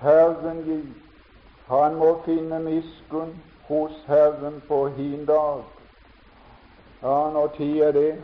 Herren 0.00 0.62
gi, 0.64 0.80
han 1.66 1.94
må 1.94 2.14
finne 2.24 2.60
miskunn 2.62 3.34
hos 3.68 3.92
Herren 4.06 4.62
på 4.68 4.86
hin 4.86 5.26
dag. 5.26 5.62
Ja, 7.02 7.30
når 7.32 7.52
tid 7.56 7.80
er 7.80 7.92
det? 7.92 8.16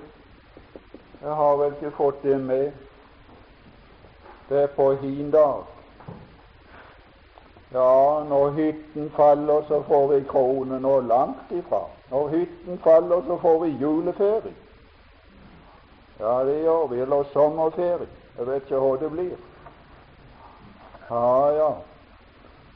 Jeg 1.23 1.35
har 1.35 1.57
vel 1.57 1.73
ikke 1.73 1.97
fått 1.97 2.23
det 2.23 2.41
med. 2.41 2.73
Det 4.49 4.63
er 4.63 4.67
på 4.67 4.93
hin 4.93 5.31
dag. 5.31 5.74
Ja, 7.75 8.23
når 8.29 8.51
hytten 8.51 9.11
faller, 9.17 9.63
så 9.69 9.83
får 9.83 10.07
vi 10.07 10.25
kronen, 10.29 10.85
og 10.85 11.05
langt 11.05 11.51
ifra. 11.51 11.81
Når 12.11 12.29
hytten 12.29 12.79
faller, 12.79 13.23
så 13.27 13.39
får 13.39 13.65
vi 13.65 13.77
juleferie. 13.81 14.55
Ja, 16.21 16.45
det 16.45 16.63
gjør 16.63 16.87
vi. 16.87 17.01
Eller 17.01 17.25
sommerferie. 17.33 18.09
Jeg 18.39 18.47
vet 18.47 18.63
ikke 18.63 18.79
hva 18.79 18.97
det 19.01 19.11
blir. 19.11 19.35
Ja, 21.11 21.49
ja. 21.49 21.73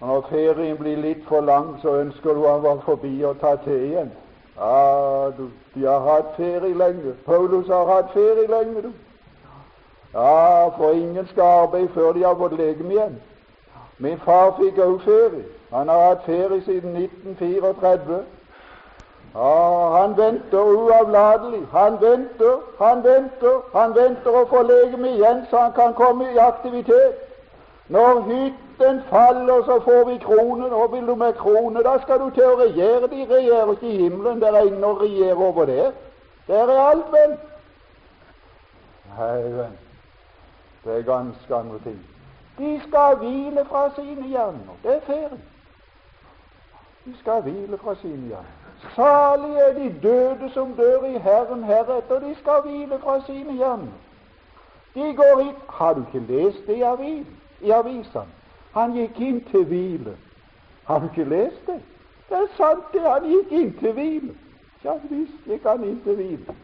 Og 0.00 0.08
når 0.08 0.26
ferien 0.30 0.76
blir 0.78 0.96
litt 0.96 1.24
for 1.28 1.40
lang, 1.40 1.76
så 1.82 1.94
ønsker 2.02 2.34
du 2.34 2.46
han 2.46 2.62
var 2.62 2.82
forbi 2.84 3.22
og 3.24 3.38
ta 3.40 3.56
til 3.64 3.82
igjen. 3.90 4.12
Ja, 4.58 5.30
du, 5.38 5.48
de 5.74 5.86
har 5.86 6.00
hatt 6.00 6.36
ferie 6.36 6.74
lenge. 6.74 7.14
Paulus 7.26 7.66
har 7.66 7.86
hatt 7.86 8.12
ferie 8.12 8.46
lenge, 8.46 8.82
du. 8.82 8.92
Ja, 10.14 10.68
for 10.76 10.90
ingen 10.90 11.26
skal 11.26 11.44
arbeide 11.64 11.88
før 11.94 12.12
de 12.12 12.24
har 12.24 12.34
fått 12.34 12.58
legeme 12.58 12.94
igjen. 12.94 13.18
Min 13.98 14.18
far 14.18 14.54
fikk 14.58 14.78
òg 14.78 15.00
ferie. 15.02 15.44
Han 15.72 15.88
har 15.88 16.08
hatt 16.08 16.24
ferie 16.26 16.62
siden 16.64 16.96
1934. 16.96 18.18
Ja, 19.34 20.00
han 20.00 20.16
venter 20.16 20.58
uavlatelig. 20.58 21.62
Han 21.72 22.00
venter, 22.00 22.60
han 22.78 23.04
venter, 23.04 23.56
han 23.74 23.94
venter 23.94 24.36
å 24.40 24.44
få 24.50 24.62
legemet 24.62 25.18
igjen, 25.18 25.42
så 25.50 25.64
han 25.66 25.72
kan 25.72 25.94
komme 25.94 26.30
i 26.32 26.38
aktivitet. 26.38 27.24
Når 27.88 28.20
hytten 28.28 29.02
faller, 29.10 29.62
så 29.64 29.80
får 29.84 30.04
vi 30.10 30.18
kronen. 30.18 30.72
Og 30.72 30.92
vil 30.92 31.06
du 31.06 31.14
med 31.14 31.34
krone? 31.34 31.82
Da 31.82 31.98
skal 32.02 32.20
du 32.20 32.30
til 32.30 32.44
å 32.44 32.58
regjere. 32.60 33.08
De 33.08 33.26
regjerer 33.30 33.72
ikke 33.72 33.88
i 33.88 34.02
himmelen. 34.02 34.40
Det 34.40 34.48
er 34.48 34.66
ingen 34.66 34.84
å 34.84 34.94
regjere 35.00 35.36
over 35.36 35.66
der. 35.66 35.90
Der 36.48 36.68
er 36.68 36.84
alt, 36.90 37.10
venn. 37.12 37.38
Nei, 39.16 39.42
venn. 39.56 39.74
Det 40.84 40.98
er 40.98 41.02
ganske 41.02 41.56
andre 41.56 41.80
ting. 41.84 41.98
De 42.58 42.80
skal 42.88 43.16
hvile 43.16 43.64
fra 43.64 43.90
sine 43.94 44.28
gjerninger. 44.28 44.74
Det 44.82 44.96
er 44.96 45.00
ferie. 45.00 45.40
De 47.04 47.14
skal 47.18 47.42
hvile 47.42 47.78
fra 47.78 47.94
sine 47.94 48.28
gjerninger. 48.28 48.54
Salig 48.94 49.56
er 49.56 49.72
de 49.74 49.94
døde 50.02 50.50
som 50.52 50.72
dør 50.74 51.04
i 51.04 51.18
Herren 51.18 51.64
heretter. 51.64 52.18
De 52.20 52.34
skal 52.40 52.60
hvile 52.64 52.98
fra 52.98 53.20
sine 53.26 53.56
gjerninger. 53.56 53.98
De 54.94 55.14
går 55.16 55.42
hit 55.42 55.54
Har 55.68 55.94
du 55.94 56.00
ikke 56.00 56.32
lest 56.32 56.66
det 56.66 56.76
i, 57.60 57.70
avisen? 57.70 58.28
Han 58.74 58.92
gikk 58.92 59.20
inn 59.20 59.44
til 59.50 59.64
hvile. 59.64 60.16
Har 60.84 60.98
du 60.98 61.04
ikke 61.04 61.30
lest 61.30 61.66
det? 61.66 61.80
Det 62.28 62.36
er 62.36 62.46
sant, 62.56 62.92
det. 62.92 63.00
Han 63.00 63.24
gikk 63.24 63.52
inn 63.52 63.72
til 63.78 63.92
hvile. 63.92 64.34
Ja 64.84 64.94
visst 65.10 65.46
gikk 65.46 65.66
han 65.66 65.84
inn 65.84 66.00
til 66.04 66.14
hvile. 66.14 66.54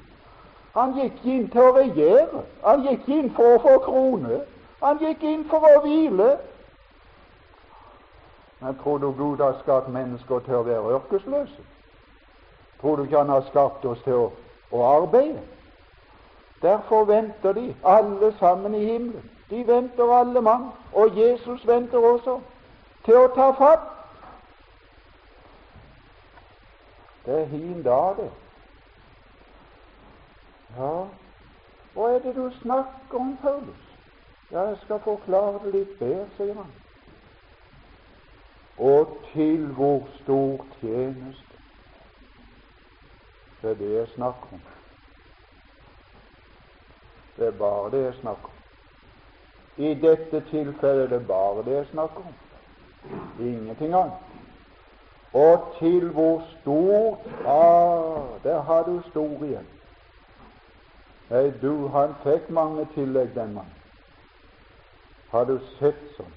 Han 0.75 0.95
gikk 0.99 1.25
inn 1.25 1.49
til 1.51 1.61
å 1.61 1.73
regjere. 1.77 2.43
Han 2.65 2.83
gikk 2.87 3.09
inn 3.09 3.31
for 3.35 3.57
å 3.57 3.63
få 3.63 3.79
krone. 3.87 4.41
Han 4.85 4.99
gikk 5.01 5.23
inn 5.25 5.47
for 5.49 5.65
å 5.65 5.81
hvile. 5.81 6.35
Men 8.61 8.77
tror 8.83 8.99
du 8.99 9.11
Gud 9.17 9.41
har 9.41 9.57
skapt 9.63 9.89
mennesker 9.93 10.45
til 10.45 10.59
å 10.59 10.65
være 10.67 10.97
yrkesløse? 10.99 11.65
Tror 12.81 12.97
du 12.97 13.05
ikke 13.07 13.19
Han 13.19 13.33
har 13.33 13.47
skapt 13.49 13.85
oss 13.89 14.03
til 14.05 14.27
å, 14.27 14.27
å 14.73 14.83
arbeide? 14.89 15.41
Derfor 16.63 17.05
venter 17.05 17.53
de 17.53 17.75
alle 17.85 18.33
sammen 18.39 18.75
i 18.75 18.85
himmelen. 18.85 19.31
De 19.51 19.67
venter 19.67 20.13
alle 20.13 20.41
mann, 20.41 20.71
og 20.93 21.17
Jesus 21.17 21.67
venter 21.69 21.99
også 21.99 22.39
til 23.05 23.19
å 23.21 23.27
ta 23.37 23.51
fatt. 23.57 23.91
Det 27.25 27.41
er 27.41 27.47
hin 27.53 27.83
dag, 27.85 28.17
det. 28.21 28.31
Ja, 30.77 30.93
hva 31.95 32.13
er 32.13 32.25
det 32.25 32.37
du 32.37 32.49
snakker 32.61 33.21
om, 33.21 33.37
Paulus? 33.43 33.84
Ja, 34.53 34.61
jeg 34.61 34.77
skal 34.85 35.01
forklare 35.01 35.61
det 35.65 35.73
litt 35.75 35.99
bedre, 35.99 36.27
sier 36.37 36.55
han. 36.55 36.73
Og 38.79 39.19
til 39.33 39.67
hvor 39.67 40.09
stor 40.23 40.65
tjeneste. 40.81 41.61
Det 43.63 43.71
er 43.71 43.75
det 43.75 43.93
jeg 43.95 44.09
snakker 44.15 44.53
om. 44.53 44.61
Det 47.37 47.47
er 47.47 47.59
bare 47.59 47.91
det 47.91 48.05
jeg 48.05 48.15
snakker 48.21 48.45
om. 48.45 48.51
I 49.77 49.95
dette 49.95 50.41
tilfellet 50.51 51.05
er 51.05 51.19
det 51.19 51.27
bare 51.27 51.65
det 51.65 51.75
jeg 51.75 51.87
snakker 51.91 52.27
om. 52.29 52.35
Ingenting 53.41 53.95
annet. 53.95 54.13
Og 55.33 55.75
til 55.79 56.11
hvor 56.11 56.43
stort 56.61 57.47
Ah, 57.47 58.43
der 58.43 58.63
har 58.63 58.83
du 58.83 59.01
stor 59.11 59.45
igjen. 59.45 59.67
Nei, 61.31 61.51
du, 61.63 61.89
han 61.89 62.15
fikk 62.23 62.51
mange 62.51 62.87
tillegg, 62.95 63.35
den 63.35 63.55
mannen. 63.55 63.84
Har 65.35 65.49
du 65.51 65.57
sett 65.81 65.99
sånn? 66.15 66.35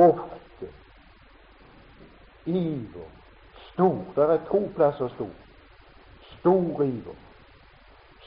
Ofte. 0.00 0.70
Iver. 2.48 3.10
Stor. 3.72 3.98
Det 4.16 4.28
er 4.32 4.40
to 4.48 4.62
plasser 4.78 5.12
stor. 5.12 5.34
Stor 6.38 6.80
iver. 6.86 7.18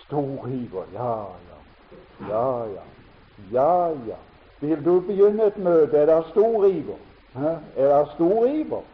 Stor 0.03 0.45
iver. 0.53 0.85
Ja, 0.93 1.15
ja. 1.49 1.57
Ja, 2.29 2.51
ja. 2.75 2.85
Ja, 3.51 3.73
ja. 4.05 4.21
Vil 4.59 4.85
du 4.85 4.99
begynne 5.07 5.49
et 5.49 5.57
møte, 5.57 5.97
er 5.97 6.05
det 6.11 6.21
stor 6.29 6.69
iver. 6.69 7.01
Er 7.35 7.89
det 7.89 8.05
stor 8.13 8.45
iver? 8.45 8.85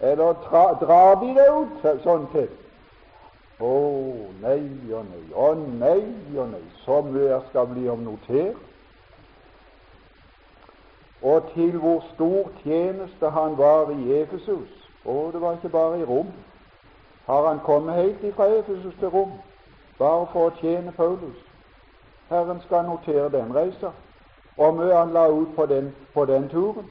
Eller 0.00 0.32
drar 0.82 1.20
de 1.24 1.32
det 1.40 1.48
ut 1.56 1.90
sånn 2.04 2.28
til? 2.36 2.52
Å 3.56 3.72
oh, 3.72 4.24
nei 4.42 4.60
og 4.92 5.06
nei, 5.08 5.22
å 5.32 5.52
oh, 5.54 5.60
nei 5.80 6.02
og 6.36 6.50
nei, 6.52 6.64
så 6.84 7.00
mye 7.06 7.38
skal 7.48 7.70
bli 7.70 7.88
omnotert. 7.88 8.58
Og 11.26 11.50
til 11.54 11.78
hvor 11.82 12.04
stor 12.14 12.50
tjeneste 12.62 13.30
han 13.30 13.58
var 13.58 13.90
i 13.90 14.20
Efesus. 14.22 14.68
Og 15.04 15.32
det 15.32 15.40
var 15.40 15.52
ikke 15.52 15.68
bare 15.68 16.00
i 16.00 16.04
Rom. 16.04 16.32
Har 17.26 17.48
han 17.48 17.60
kommet 17.64 17.94
helt 17.94 18.34
fra 18.34 18.46
Efesus 18.46 18.94
til 18.98 19.08
Rom 19.08 19.32
bare 19.98 20.26
for 20.32 20.50
å 20.50 20.56
tjene 20.60 20.92
Paulus? 20.92 21.40
Herren 22.30 22.60
skal 22.60 22.84
notere 22.84 23.30
den 23.30 23.54
reisa, 23.54 23.90
og 24.56 24.74
mye 24.76 24.94
han 24.94 25.14
la 25.14 25.28
ut 25.30 25.54
på 25.56 25.66
den, 25.66 25.94
på 26.14 26.24
den 26.26 26.48
turen. 26.48 26.90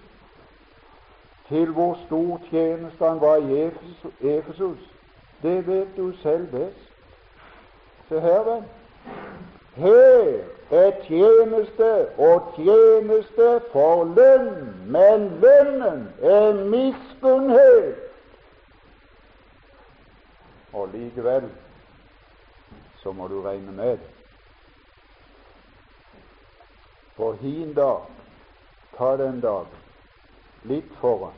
Til 1.47 1.71
hvor 1.71 1.97
stor 2.05 2.41
tjeneste 2.49 3.05
han 3.05 3.21
var 3.21 3.37
i 3.37 3.71
Efesus 4.37 4.91
det 5.45 5.67
vet 5.67 5.97
du 5.97 6.13
selv 6.23 6.47
best. 6.51 6.91
Se 8.09 8.19
her, 8.19 8.43
venn. 8.43 8.63
Her 9.75 10.39
er 10.71 10.91
tjeneste 11.03 12.07
og 12.17 12.53
tjeneste 12.55 13.47
for 13.71 14.03
lønn, 14.15 14.51
men 14.91 15.27
lønnen 15.43 16.07
er 16.21 16.63
miskunnhet. 16.71 18.01
Og 20.73 20.89
likevel 20.93 21.49
så 23.03 23.11
må 23.11 23.27
du 23.27 23.41
regne 23.41 23.71
med. 23.71 23.97
For 27.15 27.33
hin 27.39 27.73
dag, 27.73 28.07
ta 28.97 29.15
den 29.17 29.39
dagen, 29.43 29.81
litt 30.63 30.91
foran, 30.99 31.35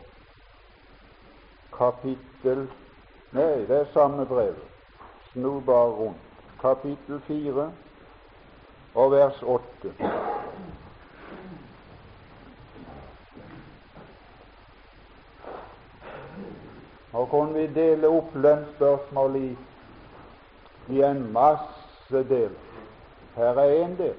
kapittel 1.77 2.67
Nei, 3.35 3.65
det 3.67 3.75
er 3.75 3.89
samme 3.93 4.23
brev. 4.25 4.55
Snu 5.31 5.59
bare 5.67 5.91
rundt. 5.91 6.23
Kapittel 6.61 7.19
4 7.27 7.65
og 8.97 9.11
vers 9.11 9.41
8. 9.43 9.93
Nå 17.13 17.25
kunne 17.25 17.53
vi 17.53 17.67
dele 17.73 18.09
opp 18.09 18.33
lønnsspørsmålet 18.33 19.43
i, 19.43 19.51
i 20.97 21.03
en 21.05 21.21
masse 21.33 22.23
deler. 22.31 22.57
Her 23.35 23.61
er 23.61 23.75
en 23.83 23.93
del. 23.97 24.17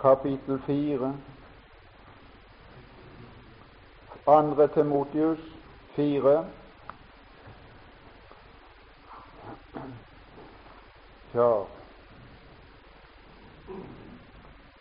Kapittel 0.00 0.62
4. 0.66 1.12
Andre 4.26 4.68
Timotius 4.68 5.42
4. 5.96 6.38
Så 11.32 11.66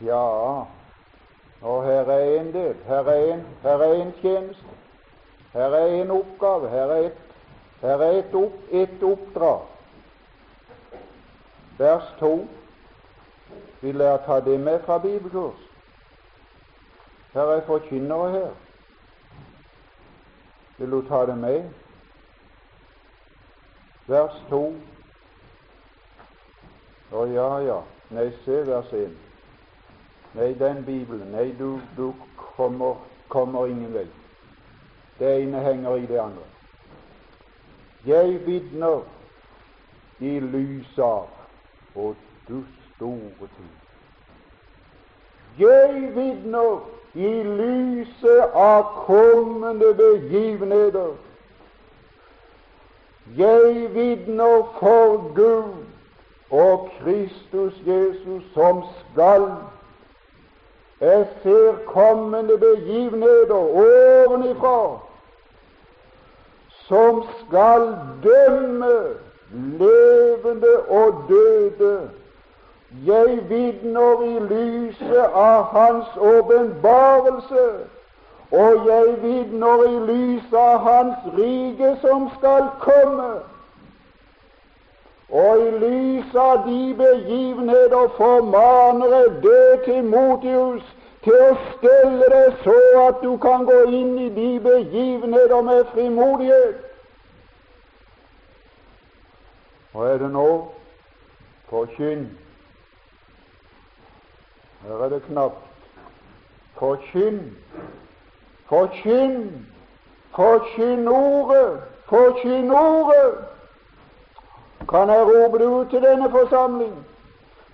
Ja, 0.02 0.64
og 1.62 1.84
her 1.86 2.02
er 2.02 2.40
en 2.40 2.54
del, 2.54 2.76
Her 2.86 2.96
er 2.96 3.34
en, 3.34 3.48
her 3.62 3.78
er 3.78 3.94
en 3.94 4.14
tjeneste. 4.22 4.66
Her 5.54 5.62
er 5.62 5.86
en 6.02 6.12
oppgave. 6.12 6.70
Her 6.70 6.84
er 6.84 7.06
et, 7.06 7.18
her 7.82 7.98
er 7.98 8.12
et, 8.12 8.36
opp, 8.36 8.54
et 8.72 9.04
oppdrag. 9.04 9.62
Vers 11.78 12.16
2. 12.20 12.48
vil 13.82 13.96
lærer 13.96 14.18
ta 14.26 14.50
det 14.50 14.60
med 14.60 14.80
fra 14.84 14.98
bibelkurs. 14.98 15.60
Her 17.34 17.42
er 17.42 17.66
forkynnere 17.66 18.32
her. 18.32 18.50
Vil 20.78 20.92
du 20.92 21.02
ta 21.08 21.26
det 21.26 21.38
med? 21.38 21.70
Vers 24.08 24.44
2. 24.50 24.76
Å 27.12 27.26
ja, 27.26 27.50
ja. 27.66 27.80
Nei, 28.14 28.30
se 28.46 28.62
vers 28.66 28.92
1. 28.94 29.14
Nei, 30.38 30.54
den 30.58 30.84
Bibelen 30.86 31.32
Nei, 31.34 31.52
du, 31.58 31.80
du 31.98 32.12
kommer, 32.56 32.96
kommer 33.28 33.68
ingen 33.68 33.94
vei. 33.94 34.08
Det 35.20 35.32
ene 35.42 35.62
henger 35.66 35.98
i 35.98 36.06
det 36.10 36.20
andre. 36.22 36.46
Jeg 38.06 38.40
vitner 38.46 39.02
i 40.20 40.38
lys 40.40 41.00
av 41.04 41.28
og 41.96 42.16
du 42.48 42.62
store 42.94 43.50
tid. 43.58 43.76
Jeg 45.60 46.16
vitner 46.16 46.86
i 47.14 47.34
lyset 47.44 48.56
av 48.56 48.84
kommende 49.10 49.92
begivenheter. 49.98 51.18
Jeg 53.38 53.90
vitner 53.94 54.64
for 54.80 55.34
Gud 55.36 55.89
og 56.52 56.90
Kristus 57.00 57.74
Jesus 57.86 58.44
som 58.54 58.84
skal 59.00 59.52
Jeg 61.02 61.28
ser 61.44 61.74
kommende 61.86 62.58
begivenheter 62.58 63.56
ovenifra 63.56 65.00
som 66.88 67.24
skal 67.46 67.96
dømme 68.24 68.96
levende 69.54 70.80
og 70.80 71.24
døde 71.30 72.10
jeg 73.08 73.50
vitner 73.50 74.22
i 74.22 74.40
lyset 74.40 75.36
av 75.36 75.64
Hans 75.64 76.08
åpenbarelse, 76.18 77.66
og 78.52 78.88
jeg 78.88 79.18
vitner 79.22 79.84
i 79.84 80.00
lyset 80.08 80.56
av 80.58 80.80
Hans 80.88 81.28
rike 81.38 81.92
som 82.02 82.26
skal 82.38 82.66
komme. 82.82 83.30
Og 85.32 85.62
i 85.62 85.72
lys 85.82 86.36
av 86.36 86.64
de 86.66 86.94
begivenheter 86.98 88.08
formaner 88.18 89.14
jeg 89.16 89.32
deg, 89.44 89.84
til 89.86 90.04
Motius 90.10 90.96
til 91.24 91.36
å 91.36 91.54
stelle 91.76 92.30
deg 92.34 92.60
så 92.64 92.78
at 93.04 93.22
du 93.22 93.36
kan 93.44 93.66
gå 93.68 93.80
inn 93.94 94.18
i 94.18 94.30
de 94.34 94.50
begivenheter 94.64 95.62
med 95.62 95.86
frimodighet. 95.94 96.86
Hva 99.94 100.14
er 100.14 100.22
det 100.24 100.32
nå? 100.34 100.50
Forkynn 101.70 102.30
her 104.88 105.04
er 105.04 105.10
det 105.10 105.24
knapt. 105.24 105.56
Forkynn, 106.80 107.58
forkynn, 108.70 109.66
forkynn 110.36 111.08
ordet, 111.08 111.82
forkynn 112.08 112.72
ordet. 112.72 113.59
Kan 114.90 115.10
jeg 115.10 115.22
rope 115.22 115.60
det 115.60 115.66
ut 115.66 115.90
til 115.90 116.02
denne 116.02 116.32
forsamling? 116.32 116.94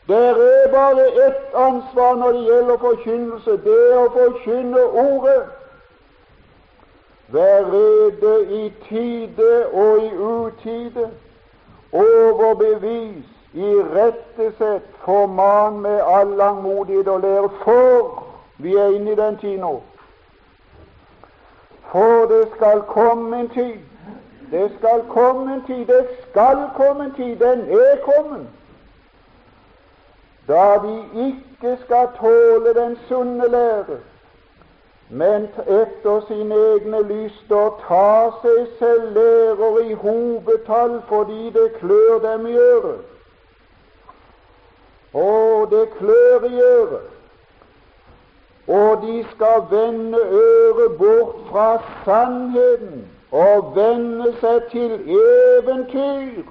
Det 0.08 0.18
er 0.18 0.72
bare 0.72 1.28
ett 1.28 1.54
ansvar 1.54 2.16
når 2.16 2.32
det 2.32 2.44
gjelder 2.46 2.78
forkynnelse. 2.78 3.52
Det 3.52 3.78
er 3.92 4.00
å 4.00 4.10
forkynne 4.14 4.84
ordet. 5.04 5.46
Vær 7.28 7.64
rede 7.72 8.34
i 8.58 8.74
tide 8.90 9.66
og 9.74 10.04
i 10.04 10.12
utide. 10.16 11.10
Overbevis 11.92 13.26
irettesett, 13.56 14.84
forman 15.06 15.80
med 15.80 16.02
all 16.04 16.28
langmodighet 16.28 17.08
og 17.08 17.22
lære, 17.22 17.50
for 17.64 18.24
vi 18.58 18.76
er 18.76 18.88
inne 18.88 19.12
i 19.12 19.16
den 19.16 19.38
tid 19.38 19.58
nå. 19.58 19.82
For 21.92 22.26
det 22.28 22.48
skal 22.56 22.82
komme 22.82 23.40
en 23.40 23.50
tid, 23.50 23.80
det 24.52 24.72
skal 24.78 25.04
komme 25.10 25.54
en 25.54 25.64
tid, 25.68 25.86
det 25.86 26.08
skal 26.30 26.58
komme 26.76 27.04
en 27.04 27.14
tid, 27.14 27.36
den 27.36 27.60
er 27.60 27.98
kommet, 28.04 28.48
da 30.48 30.78
de 30.84 31.04
ikke 31.28 31.78
skal 31.84 32.08
tåle 32.20 32.74
den 32.74 32.98
sunne 33.08 33.48
lære, 33.48 33.98
men 35.10 35.44
etter 35.68 36.22
sine 36.28 36.56
egne 36.56 37.02
lyster 37.04 37.82
ta 37.88 38.30
seg 38.42 38.68
selv 38.80 39.12
lærer 39.14 39.80
i 39.84 39.94
hovedtall 39.94 41.02
fordi 41.08 41.50
det 41.50 41.74
klør 41.80 42.20
dem 42.24 42.48
i 42.48 42.56
øret. 42.56 43.02
Og 45.14 45.70
det 45.72 45.90
klør 45.98 46.44
i 46.50 46.62
øret. 46.62 47.12
Og 48.68 49.02
de 49.02 49.26
skal 49.32 49.62
vende 49.70 50.18
øret 50.18 50.98
bort 50.98 51.36
fra 51.52 51.82
sannheten 52.06 53.15
og 53.32 53.72
vende 53.76 54.34
seg 54.42 54.70
til 54.72 54.94
eventyr. 55.20 56.44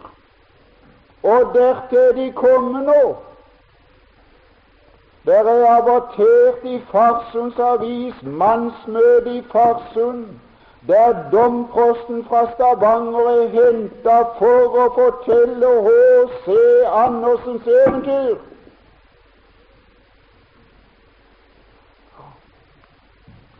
Og 1.22 1.54
dertil 1.54 1.98
er 1.98 2.12
de 2.12 2.32
kommer 2.32 2.80
nå. 2.80 3.16
Der 5.26 5.44
er 5.52 5.76
abortert 5.76 6.64
i 6.64 6.80
Farsunds 6.92 7.58
avis, 7.58 8.14
mannsmøte 8.22 9.36
i 9.36 9.42
Farsund, 9.52 10.26
der 10.88 11.30
domprosten 11.32 12.24
fra 12.28 12.46
Stavanger 12.52 13.28
er 13.30 13.48
henta 13.48 14.18
for 14.38 14.76
å 14.82 14.88
fortelle 14.98 15.70
H.C. 15.86 16.58
Andersens 17.04 17.66
eventyr. 17.66 18.36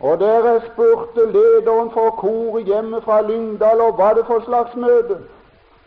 Og 0.05 0.21
dere 0.21 0.61
spurte 0.61 1.23
lederen 1.33 1.91
for 1.91 2.11
koret 2.11 2.65
hjemme 2.65 3.01
fra 3.03 3.23
Lyngdal 3.23 3.81
og 3.81 3.95
hva 3.97 4.11
det 4.17 4.27
for 4.27 4.43
slags 4.45 4.75
møte. 4.77 5.17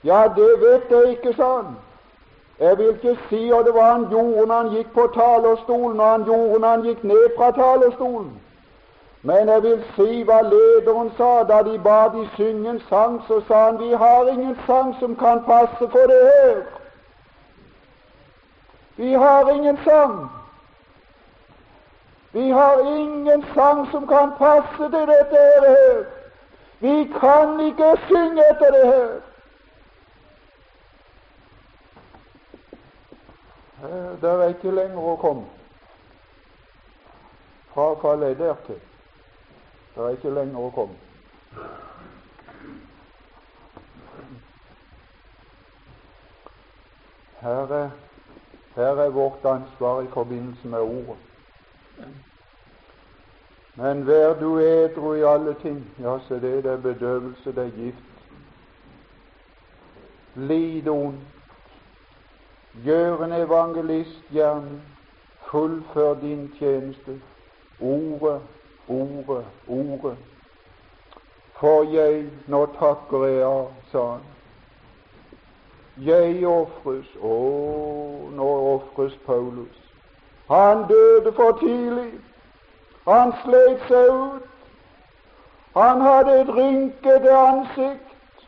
Ja, 0.03 0.23
det 0.35 0.47
vet 0.61 0.89
jeg 0.89 1.09
ikke, 1.09 1.33
sa 1.33 1.49
han. 1.55 1.75
Jeg 2.59 2.77
vil 2.77 2.87
ikke 2.95 3.13
si 3.29 3.43
hva 3.51 3.59
det 3.67 3.73
var 3.73 3.91
han 3.91 4.07
gjorde 4.09 4.47
når 4.47 4.55
han 4.55 4.71
gikk 4.73 4.89
på 4.93 5.05
talerstolen, 5.13 5.99
og 5.99 6.09
han 6.09 6.23
gjorde 6.25 6.59
når 6.59 6.69
han 6.69 6.85
gikk 6.87 7.03
ned 7.03 7.27
fra 7.37 7.51
talerstolen. 7.51 8.31
Men 9.21 9.53
jeg 9.53 9.63
vil 9.63 9.83
si 9.95 10.23
hva 10.23 10.39
lederen 10.49 11.13
sa 11.17 11.43
da 11.43 11.61
de 11.69 11.77
ba 11.83 11.99
de 12.15 12.25
synge 12.35 12.69
en 12.69 12.81
sang. 12.89 13.21
Så 13.27 13.41
sa 13.47 13.65
han 13.65 13.79
vi 13.79 13.91
har 13.93 14.33
ingen 14.33 14.57
sang 14.65 14.95
som 14.99 15.15
kan 15.15 15.43
passe 15.45 15.91
for 15.93 16.09
det 16.13 16.23
her. 16.31 16.61
Vi 18.95 19.13
har 19.13 19.49
ingen 19.49 19.77
sang. 19.85 20.29
Vi 22.37 22.49
har 22.49 22.97
ingen 22.97 23.45
sang 23.53 23.91
som 23.91 24.07
kan 24.07 24.31
passe 24.37 24.83
til 24.83 25.07
dette 25.09 25.37
her. 25.37 26.03
Vi 26.79 27.13
kan 27.19 27.59
ikke 27.59 27.97
synge 28.07 28.43
etter 28.51 28.71
det 28.71 28.85
her. 28.93 29.21
Det 34.21 34.29
er 34.29 34.47
ikke 34.53 34.71
lenger 34.71 35.01
å 35.01 35.15
komme. 35.21 35.47
Frafallet 37.73 38.29
er 38.35 38.39
dertil. 38.43 38.81
Det 39.95 40.05
er 40.05 40.17
ikke 40.19 40.35
lenger 40.37 40.61
å 40.61 40.71
komme. 40.77 40.97
Her 47.41 47.73
er, 47.81 47.89
her 48.75 49.05
er 49.07 49.17
vårt 49.17 49.45
ansvar 49.45 50.03
i 50.05 50.13
forbindelse 50.13 50.67
med 50.67 50.79
ordet. 50.79 51.23
Men 53.77 54.07
vær 54.07 54.33
du 54.39 54.57
edru 54.57 55.13
i 55.13 55.21
alle 55.21 55.53
ting. 55.61 55.85
Ja, 55.99 56.17
så 56.27 56.33
det, 56.33 56.63
det 56.63 56.71
er 56.71 56.77
bedøvelse, 56.77 57.51
det 57.51 57.65
er 57.65 57.71
gift. 57.77 57.97
Lid 60.35 60.87
ondt. 60.87 61.19
Gjør 62.83 63.23
en 63.23 63.31
evangelistgjerning. 63.31 64.81
Fullfør 65.51 66.13
din 66.13 66.53
tjeneste. 66.59 67.21
Ordet, 67.81 68.41
ordet, 68.87 69.45
ordet. 69.67 70.17
For 71.59 71.83
jeg, 71.83 72.25
nå 72.47 72.65
takker 72.79 73.25
jeg 73.25 73.43
av, 73.45 73.69
sa 73.91 74.03
han. 74.11 74.25
Jeg 75.97 76.45
ofres. 76.47 77.13
Å, 77.21 77.37
nå 78.33 78.49
ofres 78.73 79.17
Paulus. 79.25 79.83
Han 80.49 80.85
døde 80.89 81.33
for 81.33 81.57
tidlig. 81.61 82.11
Han 83.07 83.33
slet 83.43 83.83
seg 83.87 84.09
ut. 84.11 84.47
Han 85.75 86.01
hadde 86.01 86.41
et 86.41 86.49
rynkete 86.55 87.37
ansikt. 87.37 88.03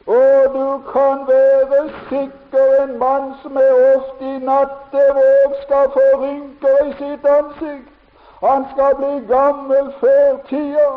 Og 0.08 0.54
du 0.54 0.82
kan 0.92 1.28
være 1.28 1.90
sikker, 2.10 2.84
en 2.84 2.98
mann 3.00 3.34
som 3.42 3.58
er 3.58 3.74
ofte 3.96 4.26
i 4.26 4.40
nattevåg, 4.50 5.54
skal 5.62 5.92
få 5.94 6.06
rynker 6.24 6.82
i 6.86 6.94
sitt 6.98 7.30
ansikt. 7.38 7.94
Han 8.42 8.66
skal 8.74 8.96
bli 8.96 9.14
gammel 9.34 9.94
før 10.00 10.38
tida. 10.50 10.90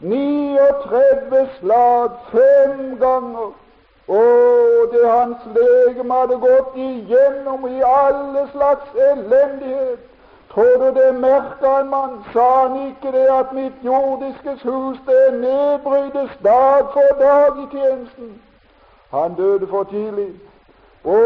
39 0.00 1.48
slag 1.58 2.10
fem 2.30 2.98
ganger. 3.00 3.50
Og 4.08 4.92
det 4.92 5.10
hans 5.10 5.50
legeme 5.56 6.14
hadde 6.14 6.40
gått 6.46 6.76
igjennom 6.76 7.66
i 7.66 7.82
alle 7.86 8.48
slags 8.52 8.96
elendighet. 9.10 10.11
Tror 10.54 10.76
du 10.78 11.00
det 11.00 11.14
merka 11.14 11.80
en 11.80 11.88
mann? 11.90 12.24
Sa 12.32 12.68
han 12.68 12.88
ikke 12.88 13.12
det 13.12 13.26
at 13.40 13.52
mitt 13.52 13.84
jordiske 13.84 14.50
hus 14.62 14.98
det 15.06 15.40
nedbrytes 15.40 16.38
dag 16.44 16.84
for 16.92 17.12
dag 17.20 17.62
i 17.62 17.66
tjenesten? 17.76 18.42
Han 19.10 19.34
døde 19.34 19.66
for 19.66 19.84
tidlig. 19.84 20.32
Å, 21.04 21.16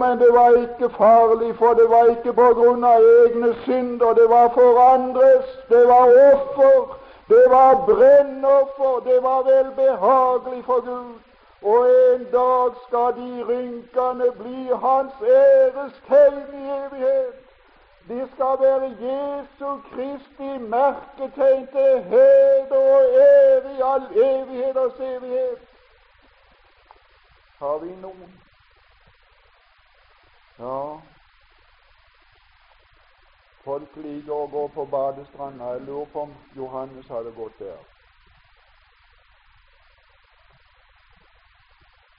men 0.00 0.18
det 0.18 0.30
var 0.34 0.56
ikke 0.58 0.88
farlig, 0.96 1.52
for 1.58 1.76
det 1.78 1.84
var 1.90 2.08
ikke 2.14 2.32
på 2.38 2.48
grunn 2.58 2.84
av 2.84 3.04
egne 3.26 3.52
synder. 3.66 4.16
Det 4.18 4.26
var 4.30 4.48
for 4.56 4.80
andres. 4.86 5.52
Det 5.68 5.84
var 5.88 6.16
offer. 6.32 6.96
Det 7.28 7.44
var 7.52 7.84
brennoffer. 7.90 8.96
Det 9.04 9.20
var 9.22 9.44
vel 9.50 9.70
behagelig 9.76 10.64
for 10.64 10.80
Gud. 10.88 11.20
Og 11.62 11.86
en 11.92 12.26
dag 12.32 12.82
skal 12.88 13.14
de 13.20 13.44
rynkene 13.52 14.32
bli 14.40 14.68
hans 14.82 15.14
æres 15.22 15.94
tegn 16.08 16.42
i 16.62 16.64
evighet. 16.80 17.41
De 18.08 18.28
skal 18.34 18.56
være 18.60 18.88
Jesu 19.06 19.80
Kristi 19.90 20.58
merketegn 20.58 21.66
til 21.66 22.02
heder 22.02 22.76
og 22.76 23.70
i 23.74 23.80
all 23.84 24.06
evighet 24.24 24.76
og 24.76 24.92
evighet. 25.00 25.58
Har 27.58 27.78
vi 27.78 27.94
noen? 27.94 28.32
Ja, 30.58 30.80
folk 33.64 33.96
liker 33.96 34.34
å 34.34 34.48
gå 34.50 34.66
på 34.74 34.84
badestranda. 34.84 35.70
Jeg 35.76 35.84
lurer 35.86 36.10
på 36.12 36.24
om 36.26 36.34
Johannes 36.56 37.06
hadde 37.06 37.32
gått 37.38 37.58
der. 37.58 37.78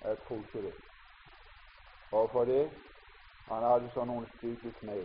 Jeg 0.03 0.17
tror 0.27 0.37
ikke 0.37 0.63
det. 0.67 0.73
Hvorfor 2.09 2.45
det? 2.45 2.63
Han 3.51 3.63
hadde 3.67 3.91
sånn 3.93 4.07
noen 4.07 4.25
stygge 4.37 4.71
kne. 4.79 4.97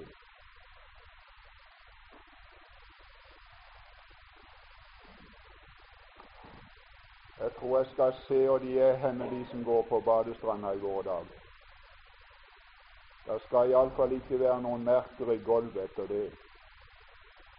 Jeg 7.41 7.51
tror 7.59 7.79
jeg 7.79 7.87
skal 7.87 8.15
se 8.29 8.51
og 8.51 8.61
de 8.61 8.79
er 8.81 8.97
henne, 8.97 9.31
de 9.31 9.47
som 9.51 9.65
går 9.65 9.83
på 9.89 10.01
badestranda 10.01 10.71
i 10.71 10.79
går 10.79 11.03
dag. 11.03 11.27
Det 13.27 13.43
skal 13.43 13.71
iallfall 13.71 14.13
ikke 14.13 14.41
være 14.41 14.63
noen 14.63 14.85
merker 14.85 15.31
i 15.33 15.43
gulvet 15.45 15.83
etter 15.85 16.07
det, 16.11 16.25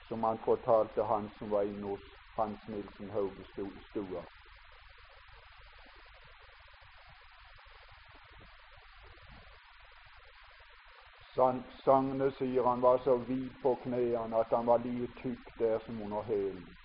som 0.08 0.24
han 0.24 0.42
fortalte 0.46 1.04
han 1.04 1.30
som 1.38 1.52
var 1.52 1.62
inne 1.70 1.94
hos 1.94 2.08
Hans 2.36 2.68
Nilsen 2.68 3.10
Hauge 3.10 3.46
stua. 3.92 4.24
Sangene 11.86 12.32
sier 12.32 12.68
han 12.68 12.82
var 12.82 12.98
så 13.04 13.16
hvit 13.30 13.62
på 13.64 13.76
knærne 13.84 14.44
at 14.44 14.52
han 14.58 14.68
var 14.68 14.84
like 14.84 15.14
tykk 15.22 15.56
der 15.60 15.80
som 15.86 16.02
under 16.02 16.22
hælen. 16.24 16.79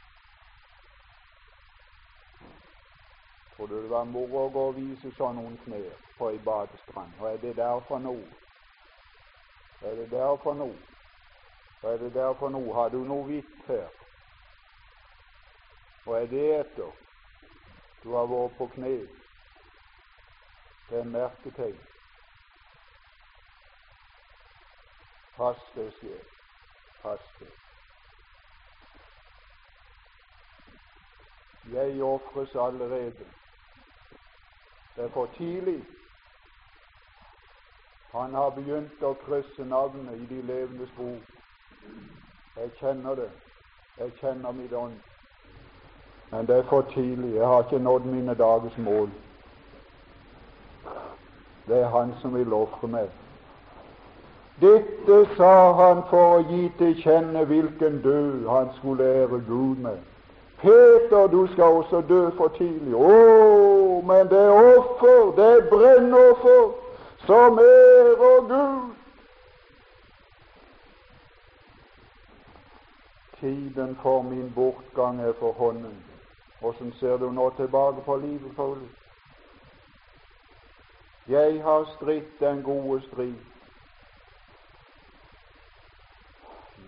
Tror 3.64 3.83
det 3.83 3.90
var 3.90 4.05
moro 4.05 4.40
å 4.44 4.48
gå 4.53 4.62
og 4.68 4.74
vise 4.77 5.11
sånn 5.16 5.38
noen 5.40 5.55
knær 5.62 5.92
på 6.18 6.27
ei 6.35 6.38
badestrand? 6.44 7.12
Og 7.16 7.29
er 7.31 7.38
det 7.40 7.55
der 7.57 7.79
for 7.88 8.03
noe? 8.05 8.24
Er 9.88 9.94
det 9.96 10.11
der 10.11 10.35
for 10.42 10.59
noe? 10.59 10.74
Og 11.81 11.87
er 11.88 12.03
det 12.03 12.11
der 12.12 12.35
for 12.37 12.53
noe? 12.53 12.74
Har 12.77 12.90
du 12.92 12.98
noe 13.09 13.24
hvitt 13.24 13.62
her? 13.68 13.88
Og 16.05 16.12
er 16.18 16.29
det 16.29 16.42
etter 16.59 16.90
du 18.03 18.11
har 18.12 18.29
vært 18.29 18.59
på 18.59 18.66
kne? 18.74 18.90
Det 20.90 20.98
er 21.00 21.09
merketegn. 21.14 21.79
Pass 25.38 25.62
deg, 25.79 25.88
sjel. 26.03 26.20
Pass 27.00 27.24
deg. 27.38 27.57
Jeg 31.72 32.05
ofres 32.11 32.55
allerede. 32.66 33.31
Det 34.96 35.04
er 35.04 35.09
for 35.09 35.28
tidlig. 35.37 35.85
Han 38.12 38.35
har 38.35 38.50
begynt 38.50 39.02
å 39.02 39.14
krysse 39.24 39.64
navnet 39.66 40.20
i 40.22 40.26
de 40.30 40.42
levendes 40.46 40.90
bok. 40.96 41.33
Jeg 42.57 42.70
kjenner 42.78 43.14
det. 43.14 43.30
Jeg 43.98 44.12
kjenner 44.20 44.52
mitt 44.52 44.72
ånd. 44.72 44.94
Men 46.30 46.46
det 46.46 46.57
er 46.57 46.68
for 46.70 46.87
tidlig. 46.94 47.35
Jeg 47.35 47.46
har 47.46 47.62
ikke 47.62 47.83
nådd 47.83 48.07
mine 48.07 48.35
dagers 48.35 48.78
mål. 48.78 49.11
Det 51.66 51.83
er 51.83 51.88
Han 51.88 52.14
som 52.22 52.35
vil 52.35 52.52
ofre 52.52 52.88
meg. 52.88 53.11
Dette 54.61 55.37
sa 55.37 55.72
han 55.72 56.02
for 56.11 56.37
å 56.37 56.42
gi 56.46 56.68
til 56.78 56.94
kjenne 57.02 57.44
hvilken 57.50 58.02
død 58.02 58.46
han 58.48 58.68
skulle 58.78 59.04
ære 59.04 59.40
Gud 59.48 59.80
med. 59.83 59.98
Peter, 60.64 61.27
du 61.27 61.46
skal 61.53 61.64
også 61.64 62.03
dø 62.09 62.31
for 62.37 62.48
tidlig. 62.48 62.94
Å, 62.96 64.00
men 64.09 64.29
det 64.31 64.38
er 64.40 64.68
offer, 64.79 65.33
det 65.37 65.48
er 65.57 65.66
brennoffer, 65.68 66.62
som 67.27 67.59
ærer 67.61 68.46
Gud. 68.48 68.94
Tiden 73.40 73.98
for 74.03 74.22
min 74.22 74.53
bortgang 74.55 75.20
er 75.20 75.37
for 75.38 75.53
hånden. 75.53 76.00
Åssen 76.62 76.94
ser 77.00 77.16
du 77.20 77.29
nå 77.33 77.50
tilbake 77.59 78.00
på 78.07 78.16
livet, 78.16 78.57
Paulus? 78.57 78.88
Jeg 81.29 81.61
har 81.62 81.85
stritt 81.96 82.40
den 82.40 82.62
gode 82.62 83.03
strid. 83.11 83.37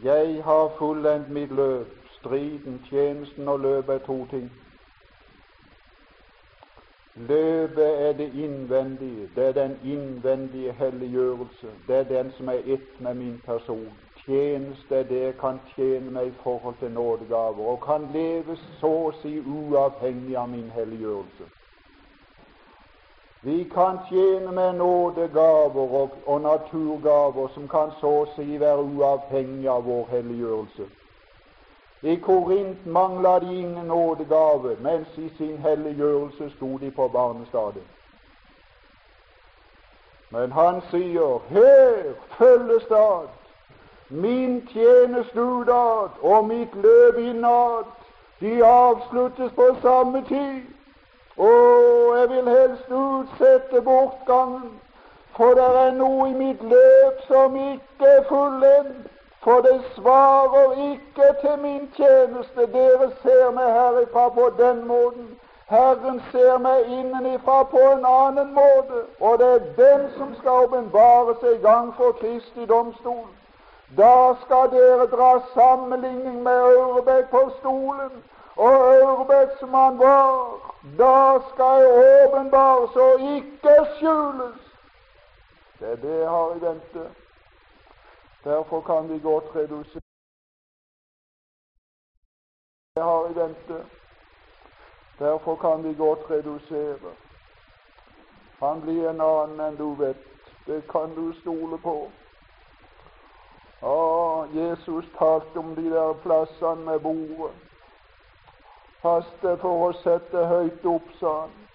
Jeg 0.05 0.43
har 0.45 0.73
fullendt 0.79 1.29
mitt 1.29 1.53
løp 1.53 2.06
striden, 2.27 2.81
tjenesten 2.89 3.49
og 3.49 3.61
løpet 3.61 3.95
er 3.95 3.99
to 3.99 4.27
ting. 4.31 4.53
Løpet 7.17 8.09
er 8.09 8.13
det 8.13 8.31
innvendige, 8.35 9.29
det 9.37 9.45
er 9.45 9.53
den 9.53 9.79
innvendige 9.85 10.73
helliggjørelse. 10.73 11.67
Det 11.89 11.97
er 11.97 12.03
den 12.03 12.33
som 12.37 12.49
er 12.49 12.61
ett 12.67 13.01
med 13.01 13.15
min 13.15 13.41
person. 13.45 13.93
Tjeneste 14.25 14.95
er 14.95 15.03
det 15.03 15.21
jeg 15.23 15.39
kan 15.39 15.61
tjene 15.77 16.11
meg 16.11 16.27
i 16.27 16.35
forhold 16.43 16.75
til 16.81 16.91
nådegaver, 16.91 17.65
og 17.67 17.81
kan 17.87 18.09
leve 18.13 18.57
så 18.81 18.93
å 19.07 19.15
si 19.23 19.39
uavhengig 19.41 20.37
av 20.37 20.49
min 20.49 20.71
helliggjørelse. 20.71 21.49
Vi 23.43 23.65
kan 23.75 23.99
tjene 24.11 24.53
med 24.53 24.73
nådegaver 24.73 25.97
og, 26.03 26.11
og 26.27 26.41
naturgaver 26.41 27.49
som 27.55 27.69
kan 27.69 27.97
så 28.01 28.13
å 28.21 28.31
si 28.37 28.61
være 28.61 28.83
uavhengig 28.83 29.69
av 29.69 29.85
vår 29.89 30.09
helliggjørelse. 30.11 30.91
I 32.03 32.17
Korint 32.17 32.87
mangla 32.87 33.39
de 33.39 33.47
ingen 33.47 33.87
nådegave, 33.87 34.77
mens 34.81 35.09
i 35.17 35.29
sin 35.39 35.59
helliggjørelse 35.59 36.51
sto 36.57 36.79
de 36.79 36.91
på 36.91 37.09
barnestadiet. 37.09 37.87
Men 40.31 40.53
han 40.53 40.83
sier, 40.91 41.43
her 41.49 42.15
følgestad, 42.39 43.29
min 44.09 44.69
tjeneste 44.73 45.43
utad 45.43 46.09
og 46.21 46.45
mitt 46.45 46.75
løp 46.75 47.19
innad, 47.19 47.85
de 48.41 48.65
avsluttes 48.65 49.53
på 49.53 49.77
samme 49.83 50.25
tid. 50.29 50.63
Og 51.37 52.19
jeg 52.19 52.29
vil 52.31 52.49
helst 52.49 52.91
utsette 52.91 53.81
bortgangen, 53.81 54.81
for 55.37 55.55
det 55.55 55.65
er 55.65 55.93
noe 55.93 56.31
i 56.31 56.33
mitt 56.35 56.63
løp 56.63 57.27
som 57.29 57.57
ikke 57.57 58.07
er 58.19 58.25
fullendt. 58.29 59.16
For 59.47 59.61
det 59.61 59.81
svarer 59.95 60.73
ikke 60.93 61.27
til 61.41 61.59
min 61.63 61.91
tjeneste. 61.97 62.63
Dere 62.73 63.11
ser 63.23 63.51
meg 63.55 63.69
herifra 63.73 64.29
på 64.29 64.47
den 64.59 64.87
måten. 64.87 65.27
Herren 65.71 66.17
ser 66.33 66.59
meg 66.59 66.89
innenifra 66.91 67.63
på 67.71 67.83
en 67.93 68.07
annen 68.11 68.49
måte, 68.55 69.03
og 69.21 69.39
det 69.39 69.51
er 69.55 69.69
den 69.77 70.03
som 70.17 70.33
skal 70.39 70.65
åpenbare 70.65 71.35
seg 71.41 71.55
i 71.55 71.63
gang 71.63 71.93
for 71.99 72.17
Kristi 72.21 72.67
domstol. 72.73 73.29
Da 73.99 74.35
skal 74.41 74.71
dere 74.73 75.07
dra 75.13 75.29
sammenligning 75.55 76.41
med 76.43 76.63
Aurebekk 76.71 77.29
på 77.31 77.43
stolen, 77.59 78.17
og 78.57 78.75
Aurebekk 78.95 79.55
som 79.61 79.75
han 79.75 79.99
var. 79.99 80.33
Da 80.99 81.39
skal 81.53 81.85
jeg 81.85 82.25
åpenbares 82.25 82.99
og 83.07 83.31
ikke 83.37 83.77
skjules. 83.99 84.59
Det 85.79 85.93
er 85.93 86.03
det 86.03 86.19
jeg 86.19 86.29
har 86.35 86.51
i 86.57 86.61
vente. 86.67 87.07
Derfor 88.47 88.81
kan 88.87 89.09
vi 89.11 89.19
godt 89.19 89.55
redusere 89.57 90.07
det 92.97 93.05
har 93.05 93.31
i 93.31 93.35
vente. 93.35 93.87
Derfor 95.19 95.57
kan 95.57 95.85
vi 95.85 95.95
godt 95.95 96.31
redusere. 96.31 97.13
Han 98.59 98.81
blir 98.81 99.11
en 99.11 99.21
annen 99.21 99.61
enn 99.61 99.77
du 99.77 99.91
vet. 99.99 100.23
Det 100.67 100.79
kan 100.89 101.13
du 101.15 101.27
stole 101.41 101.79
på. 101.79 101.95
Å, 103.83 103.99
Jesus 104.55 105.05
talte 105.19 105.61
om 105.61 105.75
de 105.77 105.91
der 105.93 106.17
plassene 106.25 106.89
med 106.89 107.05
bordet. 107.05 107.53
Pass 109.03 109.29
for 109.43 109.91
å 109.91 109.93
sette 110.01 110.49
høyt 110.49 110.89
opp, 110.89 111.13
sa 111.21 111.41
han. 111.43 111.66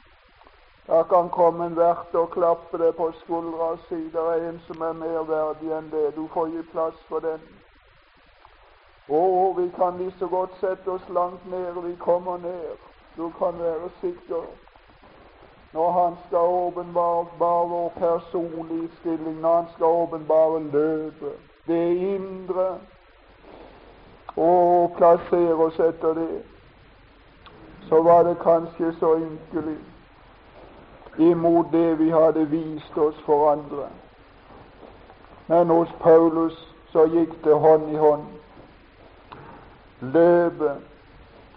Da 0.91 1.03
kan 1.03 1.29
komme 1.29 1.65
en 1.65 1.75
vert 1.75 2.15
og 2.19 2.33
klappe 2.33 2.75
deg 2.77 2.95
på 2.97 3.05
skuldra 3.21 3.67
og 3.73 3.83
si 3.87 3.95
det 4.11 4.23
er 4.27 4.41
en 4.49 4.57
som 4.65 4.81
er 4.83 4.97
mer 4.99 5.21
verdig 5.23 5.69
enn 5.71 5.85
det. 5.91 6.09
Du 6.15 6.25
får 6.33 6.49
gi 6.51 6.63
plass 6.71 6.97
for 7.07 7.23
den. 7.23 7.45
Å, 9.07 9.21
vi 9.55 9.69
kan 9.77 10.01
like 10.01 10.19
så 10.19 10.27
godt 10.27 10.57
sette 10.59 10.91
oss 10.91 11.05
langt 11.15 11.45
ned. 11.47 11.79
Vi 11.85 11.95
kommer 11.99 12.43
ned. 12.43 12.75
Du 13.15 13.29
kan 13.37 13.55
være 13.59 13.87
sikker. 14.01 14.43
Når 15.73 15.91
Han 15.91 16.17
skal 16.25 16.55
åpenbare 16.59 17.25
vår 17.39 17.89
personlige 17.95 18.89
stilling, 18.99 19.39
når 19.39 19.55
Han 19.55 19.69
skal 19.75 19.85
åpenbare 19.85 20.59
løpet, 20.59 21.39
det 21.67 21.85
indre, 22.15 22.67
og 24.35 24.91
plassere 24.97 25.55
oss 25.55 25.79
etter 25.79 26.19
det, 26.19 26.43
så 27.87 28.03
var 28.03 28.23
det 28.23 28.35
kanskje 28.43 28.91
så 28.99 29.15
ynkelig 29.15 29.77
imot 31.17 31.65
det 31.71 31.99
vi 31.99 32.09
hadde 32.09 32.45
vist 32.45 32.97
oss 32.97 33.15
for 33.25 33.51
andre. 33.51 33.87
Men 35.47 35.67
hos 35.67 35.89
Paulus 35.99 36.67
så 36.91 37.05
gikk 37.05 37.33
det 37.43 37.53
hånd 37.53 37.91
i 37.91 37.97
hånd. 37.97 38.23
Løpet 39.99 40.71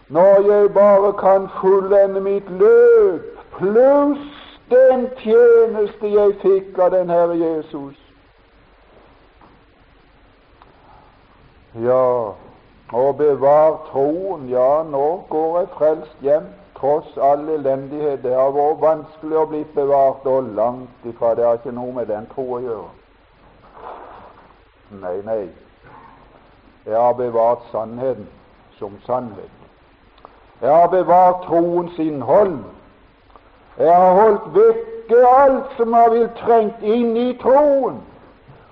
Når 0.08 0.52
jeg 0.52 0.72
bare 0.72 1.12
kan 1.12 1.48
fullende 1.60 2.20
mitt 2.20 2.50
løp 2.50 3.38
pluss 3.56 4.50
den 4.70 5.06
tjeneste 5.16 6.06
jeg 6.06 6.34
fikk 6.42 6.78
av 6.78 6.90
den 6.90 7.10
Herre 7.10 7.36
Jesus. 7.38 7.96
Ja, 11.74 12.34
og 12.92 13.16
bevar 13.16 13.80
troen. 13.90 14.48
Ja, 14.48 14.82
nå 14.82 15.24
går 15.30 15.58
jeg 15.58 15.72
frelst 15.78 16.20
hjem 16.22 16.52
tross 16.84 17.16
all 17.16 17.48
elendighet. 17.48 18.22
Det 18.22 18.34
har 18.34 18.50
vært 18.52 18.80
vanskelig 18.80 19.38
å 19.40 19.48
bli 19.48 19.62
bevart, 19.74 20.26
og 20.28 20.50
langt 20.56 21.08
ifra. 21.08 21.34
Det 21.34 21.44
har 21.46 21.60
ikke 21.60 21.72
noe 21.72 21.92
med 21.96 22.10
den 22.12 22.26
tro 22.34 22.44
å 22.58 22.60
gjøre. 22.60 22.90
Nei, 25.00 25.16
nei. 25.24 25.44
Jeg 26.84 26.98
har 27.00 27.14
bevart 27.16 27.64
sannheten 27.72 28.26
som 28.78 28.98
sannhet. 29.06 29.52
Jeg 30.60 30.70
har 30.70 30.90
bevart 30.92 31.46
troens 31.46 31.96
innhold. 31.98 32.58
Jeg 33.78 33.94
har 33.94 34.18
holdt 34.20 34.50
vekke 34.54 35.22
alt 35.28 35.72
som 35.78 35.96
har 35.96 36.12
vil 36.12 36.28
trengt 36.42 36.84
inn 36.84 37.16
i 37.16 37.30
troen. 37.40 37.96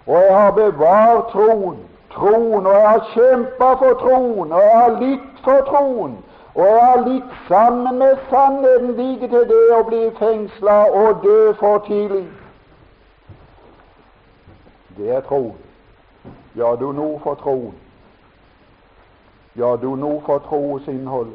Og 0.05 0.19
jeg 0.19 0.37
har 0.37 0.53
bevart 0.59 1.33
troen, 1.33 1.81
troen, 2.13 2.67
og 2.67 2.77
jeg 2.77 2.89
har 2.89 3.09
kjempa 3.15 3.73
for 3.81 3.99
troen, 4.05 4.53
og 4.53 4.61
jeg 4.61 4.79
har 4.83 5.01
litt 5.01 5.43
for 5.47 5.65
troen. 5.71 6.21
Og 6.55 7.09
litt 7.09 7.31
sammen 7.49 7.99
med 7.99 8.17
sannheten 8.29 8.97
like 8.97 9.29
til 9.29 9.47
det 9.49 9.63
å 9.73 9.83
bli 9.89 10.03
fengsla 10.19 10.83
og 10.93 11.23
dø 11.23 11.53
for 11.61 11.79
tidlig. 11.87 12.27
Det 14.97 15.09
er 15.17 15.25
troen. 15.25 15.57
Gjør 16.55 16.77
du 16.77 16.93
noe 16.93 17.21
for 17.25 17.41
troen? 17.41 17.73
Gjør 19.57 19.77
du 19.77 19.97
noe 19.97 20.21
for 20.27 20.45
troens 20.45 20.89
innhold? 20.89 21.33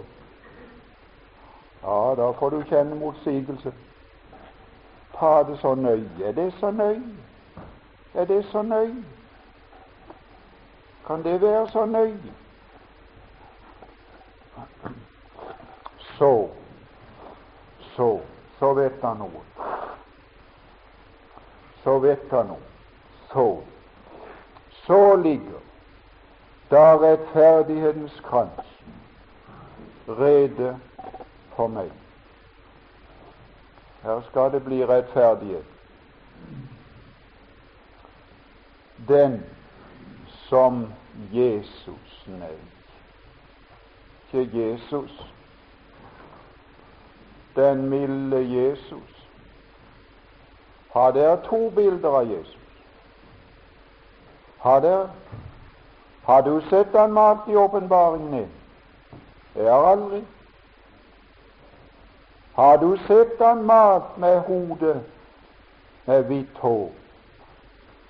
Ja, 1.82 2.16
da 2.18 2.32
får 2.38 2.50
du 2.50 2.62
kjenne 2.70 2.96
motsigelse. 2.96 3.74
Ta 5.18 5.44
det 5.44 5.58
så 5.62 5.76
nøye. 5.76 6.10
Er 6.24 6.32
det 6.32 6.54
så 6.60 6.72
nøye? 6.72 7.02
Er 8.14 8.26
det 8.26 8.46
så 8.52 8.62
nøye? 8.62 9.04
Kan 11.08 11.24
det 11.24 11.42
være 11.42 11.70
så 11.70 11.86
nøye? 11.86 12.34
Så 16.18 16.50
så 17.96 18.22
så 18.60 18.74
vet 18.74 19.02
han 19.02 19.18
noe. 19.18 19.42
Så 21.84 22.00
vet 22.00 22.32
han 22.32 22.48
noe. 22.48 22.64
Så 23.32 23.48
så 24.88 25.16
ligger 25.16 25.60
da 26.70 26.98
rettferdighetens 26.98 28.20
krans 28.24 28.74
rede 30.08 30.78
for 31.56 31.68
meg. 31.68 31.92
Her 34.04 34.22
skal 34.30 34.52
det 34.52 34.64
bli 34.64 34.86
rettferdighet. 34.86 35.66
Den 39.08 39.44
som 40.50 40.86
Jesus 41.34 42.24
nevnte. 42.28 42.78
Ikke 44.32 44.60
Jesus, 44.60 45.24
den 47.58 47.90
milde 47.90 48.38
Jesus. 48.38 49.28
Har 50.94 51.12
dere 51.12 51.38
to 51.50 51.70
bilder 51.70 52.10
av 52.10 52.32
Jesus? 52.32 52.58
Har 54.58 54.80
dere? 54.80 55.10
Har 56.24 56.42
du 56.42 56.62
sett 56.70 56.96
han 56.96 57.14
malt 57.14 57.48
i 57.48 57.56
åpenbaringen? 57.56 58.48
Jeg 59.56 59.72
har 59.72 59.92
aldri. 59.92 60.22
Har 62.54 62.78
du 62.78 62.98
sett 63.08 63.40
han 63.40 63.64
malt 63.64 64.18
med 64.18 64.40
hodet 64.40 65.02
med 66.06 66.24
hvitt 66.24 66.58
hår? 66.58 66.90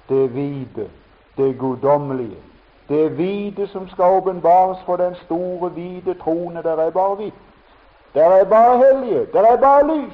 Det 0.10 0.30
hvite, 0.30 0.90
det 1.38 1.60
guddommelige, 1.60 2.42
det 2.90 3.10
hvite 3.10 3.68
som 3.68 3.90
skal 3.90 4.18
åpenbares 4.22 4.78
for 4.86 4.98
den 4.98 5.16
store, 5.16 5.70
hvite 5.70 6.14
trone. 6.14 6.64
Der 6.64 6.78
er 6.78 6.90
bare 6.92 7.16
hvitt. 7.16 7.47
Der 8.14 8.26
er 8.26 8.44
bare 8.44 8.78
hellige, 8.78 9.28
der 9.34 9.42
er 9.42 9.58
bare 9.58 9.98
lys, 9.98 10.14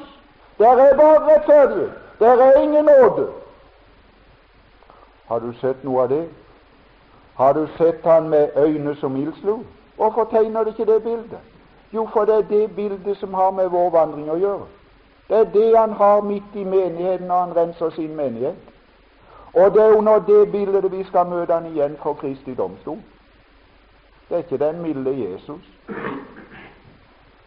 der 0.57 0.69
er 0.69 0.97
bare 0.97 1.35
rettferdige, 1.35 1.91
der 2.19 2.31
er 2.31 2.61
ingen 2.61 2.85
nåde. 2.85 3.27
Har 5.27 5.39
du 5.39 5.53
sett 5.61 5.83
noe 5.83 6.01
av 6.01 6.09
det? 6.09 6.29
Har 7.35 7.53
du 7.53 7.67
sett 7.77 8.05
han 8.05 8.29
med 8.29 8.49
øyne 8.57 8.95
som 8.95 9.15
ildslo? 9.15 9.59
Hvorfor 9.95 10.23
tegner 10.23 10.63
det 10.63 10.79
ikke 10.79 10.93
det 10.93 11.03
bildet? 11.03 11.39
Jo, 11.93 12.09
for 12.13 12.25
det 12.25 12.35
er 12.35 12.41
det 12.41 12.75
bildet 12.75 13.17
som 13.17 13.33
har 13.33 13.51
med 13.51 13.67
vår 13.69 13.89
vandring 13.89 14.31
å 14.31 14.37
gjøre. 14.37 14.67
Det 15.29 15.37
er 15.37 15.43
det 15.53 15.77
han 15.77 15.91
har 15.93 16.21
midt 16.21 16.53
i 16.53 16.63
menigheten 16.63 17.27
når 17.27 17.39
han 17.39 17.55
renser 17.55 17.89
sin 17.89 18.15
menighet. 18.15 18.55
Og 19.53 19.73
det 19.73 19.81
er 19.81 19.97
under 19.97 20.19
det 20.19 20.51
bildet 20.51 20.91
vi 20.91 21.03
skal 21.03 21.27
møte 21.29 21.53
han 21.53 21.65
igjen 21.65 21.97
for 22.03 22.13
Kristi 22.13 22.53
domstol. 22.53 22.97
Det 24.29 24.35
er 24.35 24.43
ikke 24.43 24.65
den 24.65 24.81
milde 24.81 25.13
Jesus. 25.23 25.61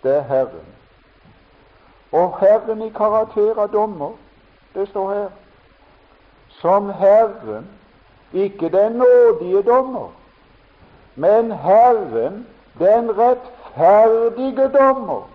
Det 0.03 0.17
er 0.17 0.23
Herren. 0.23 0.67
Og 2.13 2.39
Herren 2.41 2.83
i 2.83 2.89
karakter 2.89 3.59
av 3.59 3.73
dommer, 3.73 4.13
det 4.75 4.89
står 4.89 5.15
her, 5.15 5.29
som 6.49 6.91
Herren, 6.91 7.67
ikke 8.33 8.69
den 8.69 8.93
nådige 8.93 9.63
dommer, 9.63 10.09
men 11.15 11.53
Herren, 11.53 12.47
den 12.79 13.11
rettferdige 13.19 14.69
dommer, 14.79 15.29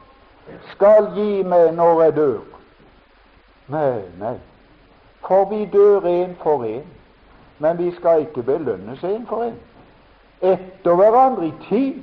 skal 0.72 1.12
gi 1.16 1.43
meg 1.43 1.74
når 1.76 2.01
jeg 2.01 2.16
dør. 2.16 2.39
Nei, 3.72 4.01
nei, 4.20 4.36
for 5.28 5.45
vi 5.49 5.66
dør 5.74 6.05
en 6.09 6.36
for 6.43 6.64
en, 6.64 6.88
men 7.59 7.78
vi 7.78 7.91
skal 7.95 8.26
ikke 8.26 8.43
belønnes 8.43 9.03
en 9.03 9.28
for 9.28 9.43
en. 9.43 9.59
Etter 10.41 10.95
hverandre 10.95 11.47
i 11.47 11.53
tid. 11.70 12.01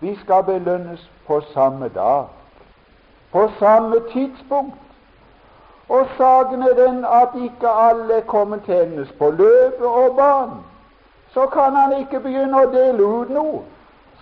Vi 0.00 0.14
skal 0.22 0.44
belønnes 0.44 1.10
på 1.28 1.40
samme 1.54 1.88
dag, 1.94 2.24
på 3.32 3.50
samme 3.58 3.96
tidspunkt. 4.12 4.74
Og 5.88 6.06
saken 6.16 6.62
er 6.62 6.74
den 6.86 7.04
at 7.04 7.28
ikke 7.44 7.68
alle 7.68 8.14
er 8.14 8.20
kommet 8.20 8.64
til 8.64 8.74
hennes 8.74 9.08
på 9.18 9.30
løpet 9.30 9.86
og 9.86 10.16
banen. 10.16 10.60
Så 11.34 11.46
kan 11.46 11.76
han 11.76 11.98
ikke 12.00 12.20
begynne 12.20 12.62
å 12.62 12.70
dele 12.72 13.04
ut 13.04 13.30
noe. 13.32 13.60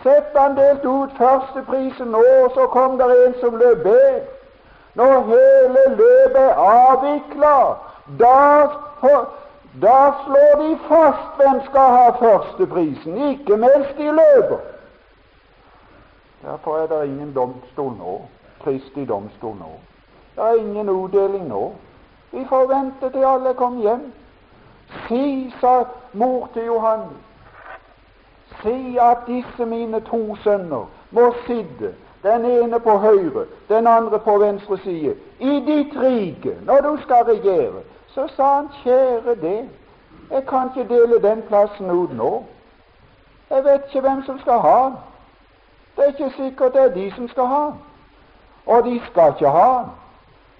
Sett 0.03 0.35
han 0.37 0.55
delt 0.57 0.85
ut 0.85 1.15
førsteprisen 1.19 2.13
nå, 2.15 2.23
og 2.45 2.51
så 2.55 2.67
kom 2.71 2.99
det 2.99 3.07
en 3.27 3.35
som 3.41 3.57
løp 3.57 3.83
bedre. 3.83 4.21
Når 4.95 5.15
hele 5.31 5.83
løpet 5.97 6.43
er 6.43 6.61
avvikla, 6.67 7.57
da, 8.21 8.67
da, 9.83 9.99
slår 10.25 10.63
de 10.63 10.71
fast 10.89 11.41
hvem 11.41 11.61
skal 11.67 11.97
ha 11.97 12.07
førsteprisen, 12.21 13.19
ikke 13.31 13.57
mens 13.57 13.91
de 13.99 14.13
løper. 14.21 14.76
Derfor 16.47 16.79
er 16.79 16.87
det 16.87 17.07
ingen 17.07 17.35
domstol 17.35 17.93
nå, 17.99 18.21
Kristi 18.65 19.05
domstol 19.05 19.57
nå. 19.59 19.71
Det 20.37 20.45
er 20.45 20.55
ingen 20.55 20.89
utdeling 20.89 21.49
nå. 21.49 21.73
Vi 22.33 22.45
får 22.49 22.67
vente 22.67 23.11
til 23.11 23.25
alle 23.25 23.55
kom 23.55 23.79
hjem. 23.79 24.13
Si, 25.09 25.55
sa 25.61 25.85
mor 26.13 26.49
til 26.55 26.65
Johannes, 26.65 27.19
si 28.63 28.99
at 29.01 29.27
disse 29.27 29.67
mine 29.67 30.01
to 30.01 30.37
sønner 30.45 30.87
må 31.11 31.33
sitte, 31.47 31.95
den 32.23 32.45
ene 32.45 32.81
på 32.81 32.99
høyre, 32.99 33.47
den 33.69 33.87
andre 33.87 34.19
på 34.19 34.39
venstre 34.39 34.79
side, 34.79 35.17
i 35.39 35.59
ditt 35.67 35.99
rike 36.03 36.55
når 36.63 36.81
du 36.81 37.03
skal 37.03 37.25
regjere. 37.25 37.83
Så 38.15 38.29
sa 38.37 38.55
han, 38.55 38.69
kjære 38.85 39.35
det, 39.35 39.69
jeg 40.31 40.47
kan 40.47 40.71
ikke 40.71 40.95
dele 40.95 41.23
den 41.23 41.43
plassen 41.43 41.91
ut 41.91 42.15
nå. 42.17 42.45
Jeg 43.51 43.65
vet 43.65 43.83
ikke 43.87 44.01
hvem 44.01 44.23
som 44.23 44.39
skal 44.39 44.59
ha 44.59 44.79
den. 44.85 44.97
Det 45.97 46.05
er 46.05 46.09
ikke 46.09 46.33
sikkert 46.37 46.73
det 46.73 46.83
er 46.83 46.95
de 46.95 47.13
som 47.15 47.29
skal 47.29 47.47
ha 47.47 47.65
den. 47.65 47.81
Og 48.67 48.85
de 48.85 49.01
skal 49.11 49.33
ikke 49.33 49.51
ha 49.51 49.71
den, 49.79 49.91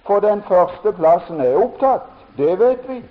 for 0.05 0.19
den 0.19 0.43
første 0.47 0.91
plassen 0.91 1.41
er 1.41 1.57
opptatt. 1.63 2.01
Det 2.37 2.59
vet 2.59 2.89
vi. 2.89 3.03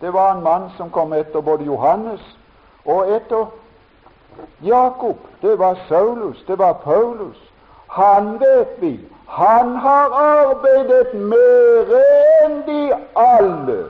Det 0.00 0.12
var 0.12 0.34
en 0.34 0.42
mann 0.42 0.70
som 0.76 0.90
kom 0.90 1.12
etter 1.12 1.40
både 1.40 1.64
Johannes 1.64 2.36
og 2.84 3.10
etter 3.16 3.46
Jakob, 4.62 5.16
det 5.42 5.58
var 5.58 5.78
Saulus, 5.88 6.44
det 6.46 6.58
var 6.58 6.72
Paulus. 6.72 7.36
Han 7.90 8.40
vet 8.40 8.68
vi, 8.80 9.00
han 9.28 9.76
har 9.76 10.10
arbeidet 10.10 11.14
mer 11.14 11.94
enn 12.44 12.62
de 12.66 12.94
alle. 13.16 13.84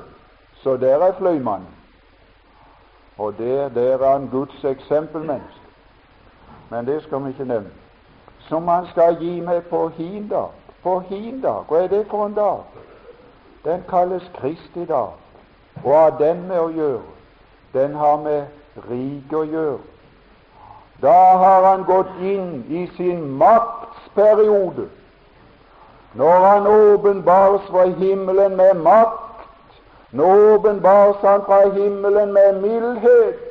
Så 0.63 0.77
der 0.77 1.05
er 1.07 1.13
fløymannen. 1.19 1.69
Og 3.19 3.39
der, 3.39 3.69
der 3.69 3.99
er 3.99 4.13
han 4.13 4.29
Guds 4.29 4.65
eksempelmenneske. 4.65 5.60
Men 6.71 6.87
det 6.87 7.03
skal 7.03 7.25
vi 7.25 7.29
ikke 7.29 7.45
nevne. 7.45 7.71
Som 8.49 8.68
han 8.68 8.87
skal 8.91 9.16
gi 9.21 9.41
meg 9.41 9.64
på 9.71 9.89
hin 9.89 10.29
dag. 10.29 10.55
På 10.83 10.99
hin 10.99 11.41
dag. 11.43 11.64
Hva 11.68 11.83
er 11.85 11.89
det 11.89 12.07
for 12.11 12.27
en 12.27 12.35
dag? 12.35 12.62
Den 13.64 13.83
kalles 13.89 14.31
Kristi 14.35 14.85
dag. 14.85 15.09
Og 15.85 15.95
har 15.95 16.16
den 16.18 16.47
med 16.49 16.59
å 16.59 16.68
gjøre. 16.68 17.03
Den 17.73 17.95
har 17.95 18.16
med 18.23 18.47
riket 18.89 19.37
å 19.39 19.45
gjøre. 19.45 19.79
Da 21.03 21.18
har 21.43 21.64
han 21.64 21.85
gått 21.89 22.18
inn 22.21 22.64
i 22.68 22.87
sin 22.97 23.23
maktsperiode. 23.41 24.89
Når 26.14 26.47
han 26.47 26.66
åpenbares 26.66 27.68
fra 27.71 27.87
himmelen 27.87 28.57
med 28.57 28.75
makt, 28.83 29.47
nå 30.11 30.27
åpenbares 30.55 31.23
han 31.23 31.45
fra 31.47 31.68
himmelen 31.71 32.33
med 32.33 32.62
mildhet. 32.62 33.49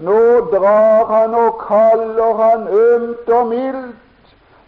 Nå 0.00 0.20
drar 0.52 1.04
han 1.12 1.34
og 1.34 1.58
kaller 1.68 2.34
han 2.42 2.68
ømt 2.68 3.28
og 3.28 3.46
mildt. 3.46 3.96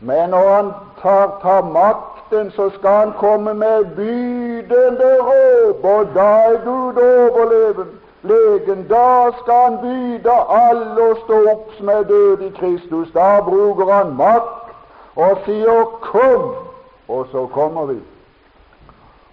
Men 0.00 0.30
når 0.30 0.54
han 0.54 0.72
tar, 1.02 1.38
tar 1.42 1.62
makten, 1.62 2.50
så 2.50 2.70
skal 2.78 2.90
han 2.90 3.12
komme 3.18 3.54
med 3.54 3.84
bydende 3.96 5.10
råp, 5.28 5.84
og 5.84 6.06
da 6.14 6.30
er 6.50 6.64
Gud 6.64 7.02
overleven. 7.02 7.98
legen, 8.22 8.88
da 8.88 9.30
skal 9.42 9.62
han 9.64 9.78
byde 9.82 10.34
alle 10.48 11.06
å 11.10 11.14
stå 11.24 11.38
opp 11.52 11.72
som 11.78 11.88
er 11.90 12.04
døde 12.06 12.46
i 12.46 12.54
Kristus. 12.54 13.10
Da 13.14 13.40
bruker 13.42 13.90
han 13.90 14.14
makt 14.16 14.70
og 15.16 15.38
sier 15.46 15.84
'kom', 16.00 16.54
og 17.08 17.26
så 17.32 17.46
kommer 17.46 17.86
vi. 17.86 18.00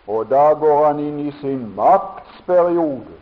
Og 0.08 0.30
da 0.30 0.54
går 0.54 0.86
han 0.86 1.00
inn 1.00 1.20
i 1.20 1.32
sin 1.42 1.74
maktsperiode. 1.76 3.16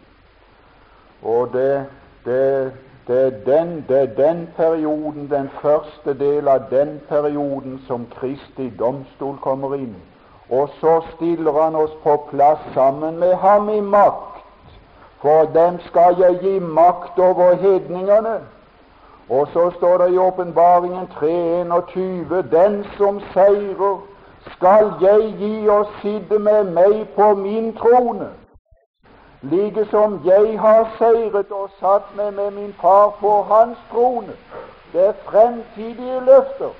Og 1.23 1.49
det, 1.53 1.85
det, 2.27 2.71
det, 3.07 3.19
er 3.25 3.35
den, 3.47 3.73
det 3.89 3.99
er 4.01 4.13
den 4.19 4.45
perioden, 4.57 5.29
den 5.31 5.49
første 5.61 6.13
del 6.19 6.47
av 6.47 6.69
den 6.69 6.99
perioden, 7.09 7.81
som 7.87 8.05
Kristi 8.19 8.69
domstol 8.79 9.39
kommer 9.41 9.75
inn. 9.79 9.95
Og 10.49 10.69
så 10.79 10.99
stiller 11.15 11.55
han 11.63 11.75
oss 11.75 11.95
på 12.03 12.19
plass 12.29 12.59
sammen 12.75 13.19
med 13.19 13.33
ham 13.41 13.69
i 13.69 13.81
makt 13.81 14.37
for 15.21 15.43
dem 15.43 15.79
skal 15.79 16.15
jeg 16.19 16.37
gi 16.41 16.59
makt 16.59 17.19
over 17.19 17.55
hedningene. 17.55 18.37
Og 19.29 19.47
så 19.53 19.71
står 19.77 19.97
det 19.97 20.13
i 20.13 20.17
Åpenbaringen 20.17 21.07
3.21.: 21.21 22.35
Den 22.57 22.85
som 22.97 23.21
seirer, 23.33 23.97
skal 24.55 24.93
jeg 25.01 25.33
gi 25.39 25.69
å 25.69 25.83
sitte 26.01 26.39
med 26.39 26.71
meg 26.73 27.07
på 27.15 27.33
min 27.35 27.73
trone, 27.75 28.29
like 29.41 29.85
som 29.91 30.21
jeg 30.25 30.59
har 30.59 30.89
seiret 30.97 31.51
og 31.51 31.69
satt 31.79 32.15
meg 32.15 32.33
med 32.33 32.51
min 32.51 32.73
far 32.81 33.13
på 33.19 33.43
hans 33.43 33.77
trone. 33.91 34.33
Det 34.93 35.05
er 35.05 35.13
fremtidige 35.25 36.19
løfter 36.25 36.73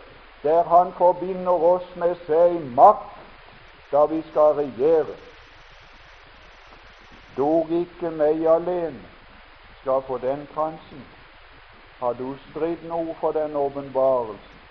der 0.43 0.63
han 0.63 0.93
forbinder 0.97 1.63
oss 1.73 1.95
med 1.95 2.15
seg 2.25 2.59
makt 2.75 3.15
da 3.91 4.05
vi 4.05 4.21
skal 4.31 4.53
regjere 4.61 5.15
dog 7.37 7.71
ikke 7.71 8.09
meg 8.11 8.45
alene 8.49 9.05
skal 9.81 10.01
få 10.07 10.17
den 10.17 10.47
kransen. 10.53 11.03
Har 11.99 12.13
du 12.13 12.35
stridd 12.49 12.85
noe 12.89 13.13
for 13.19 13.31
den 13.31 13.55
åpenbarelsen? 13.55 14.63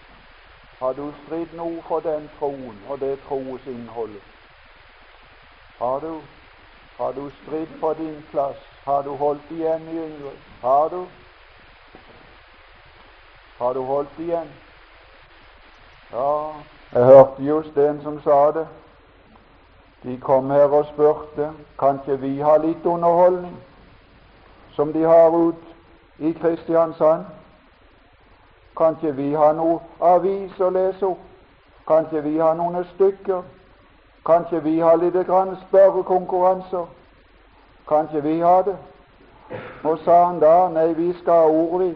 Har 0.79 0.93
du 0.93 1.13
stridd 1.25 1.55
noe 1.55 1.83
for 1.89 2.03
den 2.05 2.27
troen 2.39 2.81
og 2.89 3.01
det 3.01 3.15
troes 3.29 3.67
innholdet? 3.67 4.23
Har 5.79 6.01
du? 6.01 6.21
Har 6.99 7.13
du 7.13 7.31
stridd 7.31 7.81
på 7.81 7.93
din 7.95 8.23
plass? 8.31 8.57
Har 8.85 9.03
du 9.03 9.11
holdt 9.11 9.51
igjen 9.51 9.89
i 9.89 9.97
yngre? 9.97 10.31
Har 10.63 10.89
du? 10.89 11.07
Har 13.59 13.75
du 13.75 13.81
holdt 13.81 14.19
igjen? 14.19 14.49
Ja, 16.13 16.53
jeg 16.93 17.05
hørte 17.05 17.43
just 17.43 17.77
en 17.77 18.03
som 18.03 18.21
sa 18.23 18.51
det. 18.51 18.67
De 20.03 20.21
kom 20.21 20.51
her 20.51 20.69
og 20.69 20.87
spurte 20.93 21.51
kan 21.79 21.99
ikke 22.01 22.21
vi 22.21 22.41
ha 22.41 22.57
litt 22.57 22.85
underholdning, 22.87 23.57
som 24.73 24.93
de 24.93 25.03
har 25.03 25.35
ut 25.35 25.65
i 26.19 26.33
Kristiansand. 26.33 27.25
Kan 28.77 28.97
ikke 28.97 29.17
vi 29.17 29.35
ha 29.35 29.53
noe 29.53 29.81
avis 30.01 30.61
å 30.61 30.71
lese 30.71 31.07
opp? 31.07 31.21
Kan 31.89 32.07
ikke 32.07 32.23
vi 32.23 32.39
ha 32.39 32.53
noen 32.55 32.85
stykker? 32.95 33.43
Kan 34.27 34.45
ikke 34.45 34.63
vi 34.63 34.79
har 34.79 34.97
litt 34.97 35.17
spørrekonkurranser? 35.69 36.87
Kan 37.89 38.07
Kanskje 38.07 38.23
vi 38.23 38.41
har 38.41 38.63
det? 38.63 38.77
Og 39.85 39.99
sa 40.05 40.25
han 40.25 40.41
da 40.41 40.69
nei, 40.69 40.93
vi 40.95 41.13
skal 41.21 41.33
ha 41.33 41.49
ordet, 41.49 41.89
vi. 41.89 41.95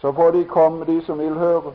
Så 0.00 0.12
får 0.12 0.30
de 0.30 0.44
komme, 0.44 0.84
de 0.84 1.04
som 1.06 1.18
vil 1.18 1.34
høre. 1.34 1.72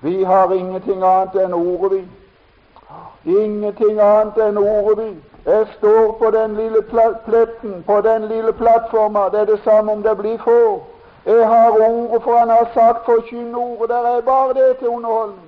Vi 0.00 0.24
har 0.24 0.52
ingenting 0.52 1.02
annet 1.02 1.34
enn 1.34 1.54
ordet, 1.54 1.92
vi. 1.92 3.38
Ingenting 3.44 4.00
annet 4.00 4.38
enn 4.42 4.58
ordet 4.58 5.04
vi. 5.04 5.10
Jeg 5.46 5.66
står 5.78 6.12
på 6.18 6.30
den 6.30 6.56
lille 6.56 6.82
pletten, 6.82 7.84
på 7.86 8.00
den 8.00 8.28
lille 8.28 8.52
plattforma. 8.52 9.28
Det 9.28 9.40
er 9.40 9.44
det 9.44 9.60
samme 9.64 9.92
om 9.92 10.02
det 10.02 10.16
blir 10.18 10.38
få 10.38 10.82
Jeg 11.26 11.48
har 11.48 11.70
ordet, 11.70 12.22
for 12.22 12.38
han 12.38 12.48
har 12.48 12.68
sagt 12.74 13.04
forkynn 13.04 13.54
ordet. 13.54 13.88
Der 13.88 14.16
er 14.16 14.20
bare 14.20 14.54
det 14.54 14.76
til 14.78 14.88
underholdning. 14.88 15.47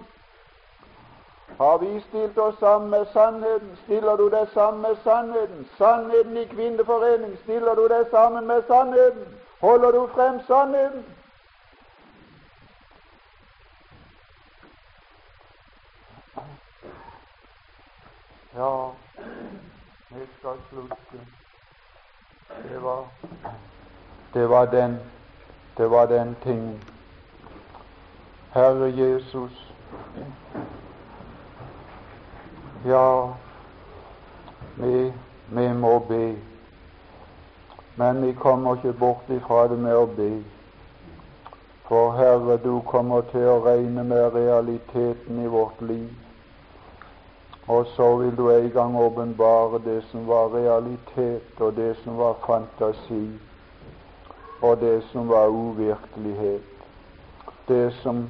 Har 1.61 1.79
vi 1.79 2.01
stilt 2.01 2.39
oss 2.39 2.59
sammen 2.59 2.91
med 2.91 3.07
sannheten? 3.13 3.77
Stiller 3.85 4.17
du 4.17 4.31
deg 4.31 4.49
sammen 4.49 4.81
med 4.81 4.97
sannheten? 5.05 5.67
Sannheten 5.79 6.37
i 6.37 6.45
kvinneforening, 6.49 7.35
stiller 7.43 7.75
du 7.75 7.83
deg 7.89 8.07
sammen 8.11 8.47
med 8.47 8.63
sannheten? 8.67 9.27
Holder 9.61 9.93
du 9.93 10.07
frem 10.15 10.41
sannheten? 10.47 11.05
Ja, 18.57 18.93
vi 20.09 20.27
skal 20.39 20.57
slutte. 20.71 21.21
Det 22.71 22.83
var, 22.83 23.05
det 24.35 24.49
var 24.49 24.67
den 24.67 25.01
det 25.77 25.91
var 25.91 26.07
den 26.07 26.37
tingen. 26.43 26.83
Herre 28.53 28.89
Jesus, 28.97 29.75
ja, 32.85 33.33
vi, 34.77 35.13
vi 35.47 35.67
må 35.73 35.99
be, 36.09 36.37
men 37.97 38.23
vi 38.27 38.33
kommer 38.33 38.77
ikke 38.77 38.93
bort 38.93 39.29
ifra 39.29 39.67
det 39.69 39.79
med 39.79 39.97
å 39.97 40.07
be. 40.17 40.31
For 41.91 42.15
Herre, 42.15 42.57
du 42.63 42.81
kommer 42.87 43.27
til 43.33 43.49
å 43.51 43.61
regne 43.65 44.05
med 44.07 44.35
realiteten 44.35 45.43
i 45.43 45.51
vårt 45.51 45.83
liv. 45.83 46.09
Og 47.67 47.87
så 47.97 48.07
vil 48.17 48.37
du 48.37 48.49
en 48.51 48.71
gang 48.71 48.97
åpenbare 48.99 49.83
det 49.85 50.01
som 50.11 50.27
var 50.27 50.55
realitet, 50.55 51.61
og 51.61 51.77
det 51.77 51.97
som 52.05 52.19
var 52.19 52.39
fantasi 52.47 53.25
og 54.61 54.81
det 54.81 55.03
som 55.13 55.29
var 55.29 55.49
uvirkelighet, 55.49 56.63
det 57.69 57.93
som, 58.03 58.29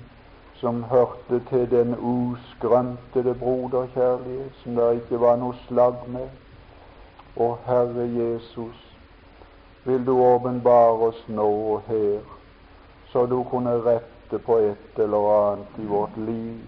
som 0.61 0.83
hørte 0.85 1.41
til 1.49 1.71
den 1.71 1.97
uskrøntede 1.99 3.35
broderkjærlighet, 3.35 4.53
som 4.63 4.77
det 4.77 4.95
ikke 4.95 5.21
var 5.21 5.37
noe 5.37 5.57
slag 5.67 6.03
med. 6.07 6.29
Og 7.37 7.59
Herre 7.67 8.07
Jesus, 8.17 8.83
vil 9.85 10.07
du 10.07 10.13
åpenbare 10.23 11.09
oss 11.09 11.23
nå 11.29 11.49
og 11.75 11.87
her, 11.89 12.21
så 13.13 13.27
du 13.27 13.43
kunne 13.51 13.79
rette 13.87 14.39
på 14.39 14.57
et 14.57 15.01
eller 15.01 15.31
annet 15.37 15.81
i 15.81 15.87
vårt 15.87 16.19
liv, 16.19 16.61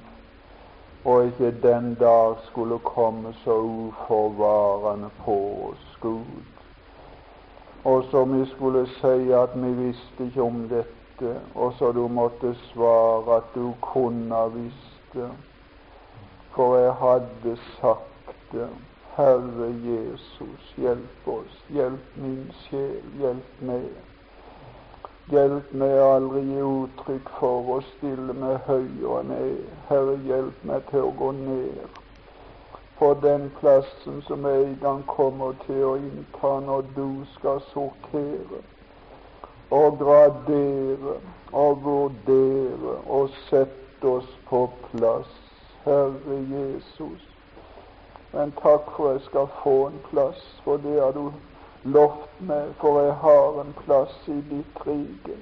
og 1.05 1.27
ikke 1.27 1.55
den 1.63 1.95
dag 2.01 2.35
skulle 2.49 2.79
komme 2.79 3.35
så 3.45 3.59
uforvarende 3.61 5.11
på 5.25 5.39
oss, 5.69 5.99
Gud 6.01 6.53
og 7.85 8.05
som 8.11 8.41
vi 8.41 8.47
skulle 8.47 8.87
si 8.87 9.33
at 9.33 9.55
vi 9.55 9.73
visste 9.73 10.27
ikke 10.27 10.43
om 10.43 10.69
dette, 10.69 11.02
og 11.55 11.75
så 11.79 11.93
du 11.93 12.07
måtte 12.09 12.55
svare 12.73 13.37
at 13.37 13.55
du 13.55 13.73
kunne 13.81 14.35
ha 14.35 14.47
visst 14.55 15.15
det, 15.15 15.31
for 16.55 16.77
jeg 16.79 16.93
hadde 17.01 17.57
sagt 17.81 18.35
det. 18.53 18.69
Herre 19.17 19.69
Jesus, 19.85 20.75
hjelp 20.81 21.27
oss, 21.29 21.57
hjelp 21.69 22.15
min 22.17 22.47
sjel, 22.63 23.03
hjelp 23.21 23.59
meg. 23.61 23.91
Hjelp 25.33 25.75
meg 25.77 25.99
aldri 26.01 26.41
gi 26.49 26.63
uttrykk 26.65 27.29
for 27.39 27.75
å 27.77 27.81
stille 27.91 28.33
meg 28.33 28.65
høy 28.71 28.89
og 29.05 29.29
ned. 29.29 29.67
Herre, 29.91 30.17
hjelp 30.29 30.65
meg 30.65 30.89
til 30.89 31.11
å 31.11 31.13
gå 31.21 31.33
ned 31.43 32.01
på 33.03 33.15
den 33.23 33.51
plassen 33.61 34.23
som 34.27 34.45
jeg 34.47 34.65
en 34.65 34.77
gang 34.81 35.07
kommer 35.07 35.57
til 35.67 35.85
å 35.85 35.97
innta 35.99 36.53
når 36.63 36.85
du 36.97 37.07
skal 37.35 37.59
sortere 37.73 38.61
og 39.73 39.99
gradere 39.99 41.15
og 41.53 41.85
vurdere 41.85 42.97
og 43.07 43.31
sette 43.49 44.09
oss 44.09 44.29
på 44.49 44.67
plass, 44.91 45.31
Herre 45.85 46.37
Jesus. 46.51 47.25
Men 48.33 48.53
takk 48.61 48.93
for 48.97 49.13
jeg 49.13 49.25
skal 49.29 49.49
få 49.63 49.77
en 49.87 49.99
plass, 50.11 50.45
for 50.65 50.77
det 50.85 50.99
har 51.01 51.17
du 51.17 51.33
lovt 51.85 52.45
meg, 52.51 52.77
for 52.81 53.01
jeg 53.01 53.17
har 53.25 53.59
en 53.65 53.73
plass 53.85 54.15
i 54.29 54.39
ditt 54.53 54.85
rike. 54.87 55.39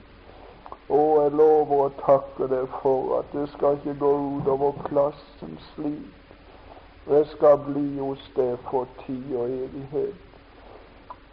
Og 0.90 1.10
jeg 1.22 1.34
lover 1.38 1.84
å 1.84 1.92
takke 2.00 2.50
deg 2.50 2.70
for 2.80 3.20
at 3.20 3.34
det 3.34 3.46
skal 3.56 3.78
ikke 3.78 3.98
gå 4.00 4.14
utover 4.38 4.78
plassen 4.88 5.58
slik 5.72 6.16
jeg 7.10 7.26
skal 7.26 7.58
bli 7.58 7.98
hos 7.98 8.26
deg 8.36 8.58
for 8.70 8.86
tid 9.06 9.34
og 9.34 9.50
evighet. 9.50 10.29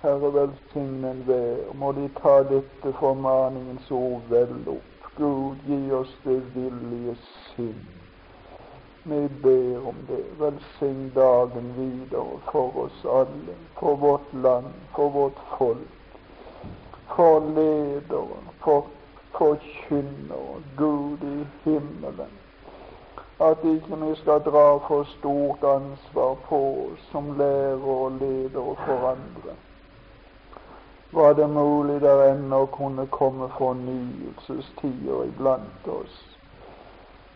Herre, 0.07 0.33
velsigne 0.33 1.11
enhver. 1.11 1.73
Må 1.73 1.91
de 1.91 2.09
ta 2.21 2.37
dette 2.43 2.93
formaningens 2.99 3.91
ord 3.91 4.29
vel 4.29 4.69
opp. 4.73 5.07
Gud, 5.17 5.65
gi 5.67 5.79
oss 5.91 6.13
det 6.23 6.37
villige 6.53 7.15
sinn. 7.25 7.81
Vi 9.03 9.19
ber 9.43 9.89
om 9.91 9.99
det. 10.07 10.21
Velsign 10.39 11.11
dagen 11.15 11.69
videre 11.75 12.39
for 12.51 12.79
oss 12.85 13.03
alle, 13.19 13.59
for 13.79 13.99
vårt 14.05 14.33
land, 14.33 14.71
for 14.95 15.09
vårt 15.09 15.43
folk, 15.57 16.17
for 17.15 17.39
ledere, 17.59 18.41
for 18.63 18.87
forkynnere, 19.37 20.59
Gud 20.77 21.23
i 21.35 21.37
himmelen 21.63 22.37
at 23.39 23.57
ikke 23.63 23.97
vi 24.01 24.15
skal 24.15 24.39
dra 24.45 24.77
for 24.87 25.03
stort 25.03 25.63
ansvar 25.63 26.35
på 26.49 26.59
oss 26.85 27.01
som 27.11 27.37
lærer 27.37 27.83
og 27.85 28.11
leder 28.11 28.75
for 28.85 29.09
andre. 29.13 29.53
Var 31.11 31.33
det 31.33 31.49
mulig 31.49 32.01
der 32.01 32.33
ennå 32.33 32.65
kunne 32.65 33.07
komme 33.07 33.49
fornyelsestider 33.57 35.23
iblant 35.23 35.87
oss? 35.87 36.37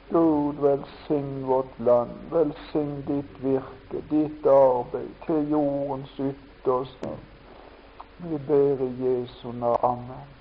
Gud, 0.09 0.55
velsign 0.59 1.47
vårt 1.47 1.80
land, 1.80 2.11
velsign 2.32 3.03
ditt 3.07 3.43
virke, 3.43 4.03
ditt 4.09 4.45
arbeid 4.45 5.13
til 5.26 5.49
jordens 5.51 6.19
ytterste. 6.19 7.15
Vi 8.17 8.38
ber 8.47 8.84
i 8.84 8.91
Jesu 9.05 9.51
navn. 9.51 9.80
Amen. 9.84 10.41